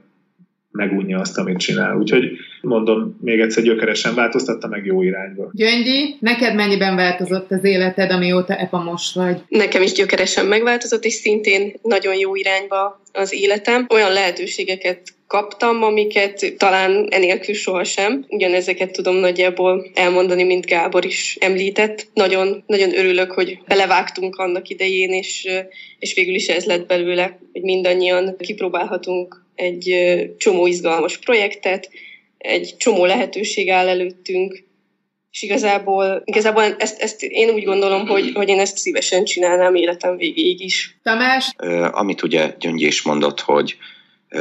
megunja 0.70 1.20
azt, 1.20 1.38
amit 1.38 1.58
csinál. 1.58 1.96
Úgyhogy 1.96 2.30
mondom, 2.60 3.18
még 3.20 3.40
egyszer 3.40 3.62
gyökeresen 3.62 4.14
változtatta 4.14 4.68
meg 4.68 4.84
jó 4.84 5.02
irányba. 5.02 5.50
Gyöngyi, 5.52 6.16
neked 6.20 6.54
mennyiben 6.54 6.96
változott 6.96 7.50
az 7.50 7.64
életed, 7.64 8.10
amióta 8.10 8.54
EPA-mos 8.54 9.14
vagy? 9.14 9.42
Nekem 9.48 9.82
is 9.82 9.92
gyökeresen 9.92 10.46
megváltozott, 10.46 11.04
és 11.04 11.12
szintén 11.12 11.72
nagyon 11.82 12.14
jó 12.14 12.34
irányba 12.34 13.00
az 13.12 13.32
életem. 13.32 13.86
Olyan 13.88 14.12
lehetőségeket 14.12 15.00
kaptam, 15.34 15.82
amiket 15.82 16.54
talán 16.58 17.06
enélkül 17.10 17.54
sohasem. 17.54 18.24
Ugyanezeket 18.28 18.90
tudom 18.90 19.16
nagyjából 19.16 19.90
elmondani, 19.94 20.42
mint 20.42 20.66
Gábor 20.66 21.04
is 21.04 21.36
említett. 21.40 22.06
Nagyon, 22.12 22.64
nagyon 22.66 22.98
örülök, 22.98 23.32
hogy 23.32 23.58
belevágtunk 23.66 24.36
annak 24.36 24.68
idején, 24.68 25.12
és, 25.12 25.48
és 25.98 26.14
végül 26.14 26.34
is 26.34 26.46
ez 26.48 26.64
lett 26.64 26.86
belőle, 26.86 27.38
hogy 27.52 27.62
mindannyian 27.62 28.36
kipróbálhatunk 28.38 29.44
egy 29.54 29.94
csomó 30.36 30.66
izgalmas 30.66 31.18
projektet, 31.18 31.90
egy 32.38 32.74
csomó 32.76 33.04
lehetőség 33.04 33.70
áll 33.70 33.88
előttünk, 33.88 34.64
és 35.30 35.42
igazából, 35.42 36.22
igazából 36.24 36.62
ezt, 36.78 37.00
ezt 37.00 37.22
én 37.22 37.50
úgy 37.50 37.64
gondolom, 37.64 38.06
hogy, 38.06 38.30
hogy 38.34 38.48
én 38.48 38.58
ezt 38.58 38.76
szívesen 38.76 39.24
csinálnám 39.24 39.74
életem 39.74 40.16
végéig 40.16 40.60
is. 40.60 40.98
Tamás? 41.02 41.50
Amit 41.90 42.22
ugye 42.22 42.54
Gyöngyi 42.58 42.86
is 42.86 43.02
mondott, 43.02 43.40
hogy 43.40 43.76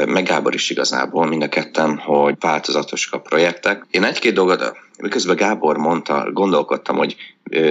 meg 0.07 0.23
Gábor 0.23 0.53
is 0.53 0.69
igazából, 0.69 1.25
mind 1.25 1.43
a 1.43 1.49
ketten, 1.49 1.97
hogy 1.97 2.35
változatosak 2.39 3.13
a 3.13 3.19
projektek. 3.19 3.85
Én 3.91 4.03
egy-két 4.03 4.33
dolgot, 4.33 4.77
miközben 4.97 5.35
Gábor 5.35 5.77
mondta, 5.77 6.31
gondolkodtam, 6.31 6.97
hogy 6.97 7.15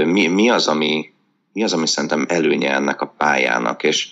mi, 0.04 0.26
mi, 0.26 0.50
az, 0.50 0.68
ami, 0.68 1.12
mi 1.52 1.62
az, 1.62 1.72
ami 1.72 1.86
szerintem 1.86 2.26
előnye 2.28 2.74
ennek 2.74 3.00
a 3.00 3.14
pályának, 3.18 3.82
és 3.82 4.08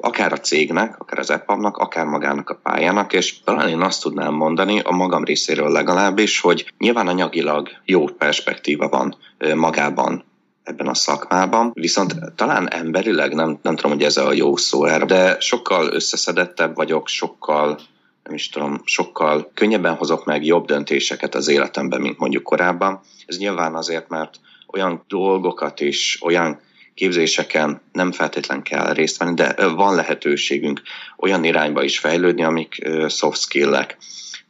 akár 0.00 0.32
a 0.32 0.38
cégnek, 0.40 1.00
akár 1.00 1.18
az 1.18 1.30
EPAM-nak, 1.30 1.76
akár 1.76 2.06
magának 2.06 2.50
a 2.50 2.60
pályának, 2.62 3.12
és 3.12 3.40
talán 3.42 3.68
én 3.68 3.80
azt 3.80 4.02
tudnám 4.02 4.34
mondani, 4.34 4.80
a 4.80 4.90
magam 4.90 5.24
részéről 5.24 5.70
legalábbis, 5.70 6.40
hogy 6.40 6.72
nyilván 6.78 7.08
anyagilag 7.08 7.68
jó 7.84 8.04
perspektíva 8.04 8.88
van 8.88 9.16
magában 9.54 10.24
ebben 10.70 10.86
a 10.86 10.94
szakmában, 10.94 11.70
viszont 11.74 12.14
talán 12.34 12.72
emberileg 12.72 13.34
nem, 13.34 13.58
nem 13.62 13.76
tudom, 13.76 13.92
hogy 13.92 14.02
ez 14.02 14.16
a 14.16 14.32
jó 14.32 14.56
szó 14.56 14.84
erre, 14.84 15.04
de 15.04 15.40
sokkal 15.40 15.92
összeszedettebb 15.92 16.74
vagyok, 16.74 17.08
sokkal 17.08 17.78
nem 18.22 18.34
is 18.34 18.48
tudom, 18.48 18.80
sokkal 18.84 19.50
könnyebben 19.54 19.94
hozok 19.94 20.24
meg 20.24 20.44
jobb 20.44 20.66
döntéseket 20.66 21.34
az 21.34 21.48
életemben, 21.48 22.00
mint 22.00 22.18
mondjuk 22.18 22.42
korábban. 22.42 23.00
Ez 23.26 23.38
nyilván 23.38 23.74
azért, 23.74 24.08
mert 24.08 24.40
olyan 24.72 25.04
dolgokat 25.08 25.80
is, 25.80 26.18
olyan 26.22 26.60
képzéseken 26.94 27.80
nem 27.92 28.12
feltétlen 28.12 28.62
kell 28.62 28.92
részt 28.92 29.18
venni, 29.18 29.34
de 29.34 29.66
van 29.66 29.94
lehetőségünk 29.94 30.82
olyan 31.16 31.44
irányba 31.44 31.82
is 31.82 31.98
fejlődni, 31.98 32.42
amik 32.42 32.88
soft 33.08 33.40
skill-ek, 33.40 33.96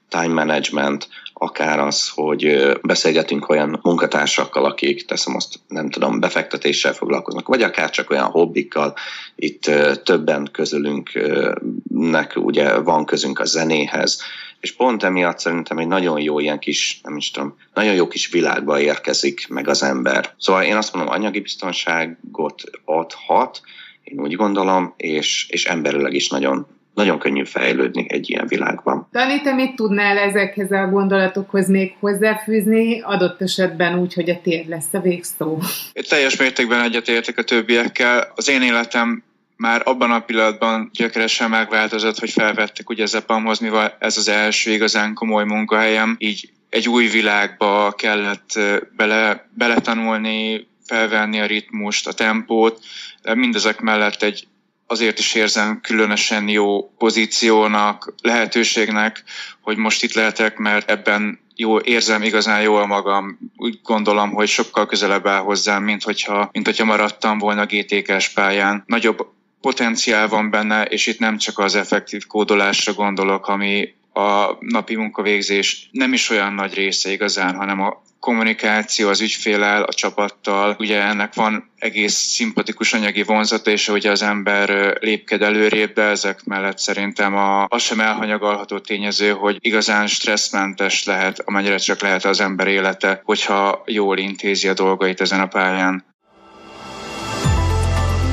time 0.09 0.35
management, 0.44 1.09
akár 1.42 1.79
az, 1.79 2.09
hogy 2.09 2.72
beszélgetünk 2.83 3.48
olyan 3.48 3.79
munkatársakkal, 3.83 4.64
akik, 4.64 5.05
teszem 5.05 5.35
azt, 5.35 5.55
nem 5.68 5.90
tudom, 5.90 6.20
befektetéssel 6.20 6.92
foglalkoznak, 6.92 7.48
vagy 7.48 7.62
akár 7.62 7.90
csak 7.90 8.11
olyan 8.11 8.24
hobbikkal, 8.24 8.94
itt 9.37 9.70
többen 10.05 10.48
közülünknek 10.53 12.33
ugye 12.37 12.79
van 12.79 13.05
közünk 13.05 13.38
a 13.38 13.44
zenéhez, 13.44 14.22
és 14.61 14.72
pont 14.76 15.03
emiatt 15.03 15.38
szerintem 15.38 15.79
egy 15.79 15.87
nagyon 15.87 16.20
jó 16.20 16.38
ilyen 16.38 16.59
kis, 16.59 17.00
nem 17.03 17.16
is 17.16 17.31
tudom, 17.31 17.57
nagyon 17.74 17.94
jó 17.94 18.09
kis 18.09 18.31
világba 18.31 18.81
érkezik 18.81 19.48
meg 19.48 19.68
az 19.68 19.83
ember. 19.83 20.35
Szóval 20.38 20.62
én 20.62 20.76
azt 20.76 20.94
mondom, 20.94 21.12
anyagi 21.12 21.40
biztonságot 21.40 22.62
adhat, 22.85 23.61
én 24.03 24.20
úgy 24.20 24.37
gondolom, 24.37 24.94
és, 24.96 25.46
és 25.48 25.64
emberileg 25.66 26.14
is 26.14 26.29
nagyon 26.29 26.66
nagyon 26.94 27.18
könnyű 27.18 27.44
fejlődni 27.44 28.07
egy 28.09 28.31
ilyen 28.31 28.46
világban. 28.46 29.09
Dani, 29.12 29.40
te 29.40 29.53
mit 29.55 29.74
tudnál 29.74 30.18
ezekhez 30.18 30.70
a 30.72 30.87
gondolatokhoz 30.87 31.68
még 31.68 31.94
hozzáfűzni, 32.00 33.00
adott 33.00 33.42
esetben 33.42 33.98
úgy, 33.98 34.14
hogy 34.14 34.31
a 34.31 34.40
tér 34.42 34.66
lesz 34.66 34.92
a 34.94 35.00
végszó? 35.00 35.59
Én 35.92 36.05
teljes 36.09 36.37
mértékben 36.37 36.81
egyetértek 36.81 37.38
a 37.38 37.42
többiekkel. 37.42 38.33
Az 38.35 38.48
én 38.48 38.62
életem 38.62 39.22
már 39.57 39.83
abban 39.85 40.11
a 40.11 40.20
pillanatban 40.20 40.90
gyökeresen 40.92 41.50
megváltozott, 41.50 42.18
hogy 42.18 42.31
felvettek 42.31 42.90
ugye 42.90 43.07
Zepamhoz, 43.07 43.59
mivel 43.59 43.96
ez 43.98 44.16
az 44.16 44.29
első 44.29 44.70
igazán 44.70 45.14
komoly 45.14 45.44
munkahelyem, 45.44 46.16
így 46.18 46.50
egy 46.70 46.88
új 46.88 47.07
világba 47.07 47.92
kellett 47.96 48.59
bele, 48.96 49.48
beletanulni, 49.55 50.68
felvenni 50.87 51.40
a 51.40 51.46
ritmust, 51.46 52.07
a 52.07 52.12
tempót, 52.12 52.81
de 53.22 53.35
mindezek 53.35 53.81
mellett 53.81 54.22
egy 54.22 54.46
azért 54.90 55.18
is 55.18 55.35
érzem 55.35 55.81
különösen 55.81 56.48
jó 56.48 56.90
pozíciónak, 56.98 58.14
lehetőségnek, 58.22 59.22
hogy 59.61 59.76
most 59.76 60.03
itt 60.03 60.12
lehetek, 60.12 60.57
mert 60.57 60.90
ebben 60.90 61.40
jó, 61.55 61.79
érzem 61.79 62.22
igazán 62.22 62.62
jól 62.62 62.87
magam. 62.87 63.38
Úgy 63.57 63.81
gondolom, 63.83 64.33
hogy 64.33 64.48
sokkal 64.48 64.87
közelebb 64.87 65.26
áll 65.26 65.40
hozzám, 65.40 65.83
mint 65.83 66.03
hogyha, 66.03 66.48
mint 66.53 66.66
hogyha 66.66 66.85
maradtam 66.85 67.38
volna 67.38 67.66
GTK-s 67.66 68.29
pályán. 68.29 68.83
Nagyobb 68.87 69.26
potenciál 69.61 70.29
van 70.29 70.50
benne, 70.50 70.85
és 70.85 71.07
itt 71.07 71.18
nem 71.18 71.38
csak 71.38 71.59
az 71.59 71.74
effektív 71.74 72.26
kódolásra 72.26 72.92
gondolok, 72.92 73.46
ami 73.46 73.94
a 74.12 74.57
napi 74.61 74.96
munkavégzés 74.96 75.88
nem 75.92 76.12
is 76.12 76.31
olyan 76.31 76.53
nagy 76.53 76.75
része 76.75 77.11
igazán, 77.11 77.55
hanem 77.55 77.81
a 77.81 78.03
kommunikáció 78.20 79.09
az 79.09 79.20
ügyfélel, 79.20 79.83
a 79.83 79.92
csapattal. 79.92 80.77
Ugye 80.79 81.03
ennek 81.03 81.35
van 81.35 81.70
egész 81.79 82.14
szimpatikus 82.14 82.92
anyagi 82.92 83.23
vonzata, 83.23 83.70
és 83.70 83.87
hogy 83.87 84.07
az 84.07 84.23
ember 84.23 84.96
lépked 85.01 85.42
előrébb, 85.42 85.92
de 85.92 86.03
ezek 86.03 86.44
mellett 86.44 86.79
szerintem 86.79 87.37
a, 87.37 87.66
az 87.68 87.83
sem 87.83 88.01
elhanyagolható 88.01 88.79
tényező, 88.79 89.31
hogy 89.31 89.57
igazán 89.61 90.07
stresszmentes 90.07 91.05
lehet, 91.05 91.40
amennyire 91.44 91.77
csak 91.77 92.01
lehet 92.01 92.25
az 92.25 92.40
ember 92.40 92.66
élete, 92.66 93.20
hogyha 93.25 93.83
jól 93.87 94.18
intézi 94.18 94.68
a 94.68 94.75
dolgait 94.75 95.20
ezen 95.20 95.40
a 95.40 95.46
pályán. 95.46 96.05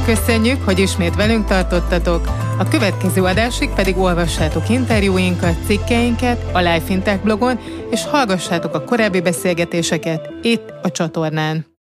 Köszönjük, 0.08 0.64
hogy 0.64 0.80
ismét 0.80 1.16
velünk 1.16 1.46
tartottatok. 1.46 2.28
A 2.58 2.68
következő 2.70 3.24
adásig 3.24 3.70
pedig 3.70 3.98
olvassátok 3.98 4.70
interjúinkat, 4.70 5.66
cikkeinket 5.66 6.56
a 6.56 6.60
Life 6.60 6.94
Intech 6.94 7.24
blogon, 7.24 7.60
és 7.90 8.06
hallgassátok 8.06 8.74
a 8.74 8.84
korábbi 8.84 9.22
beszélgetéseket 9.22 10.30
itt 10.42 10.74
a 10.82 10.92
csatornán. 10.92 11.67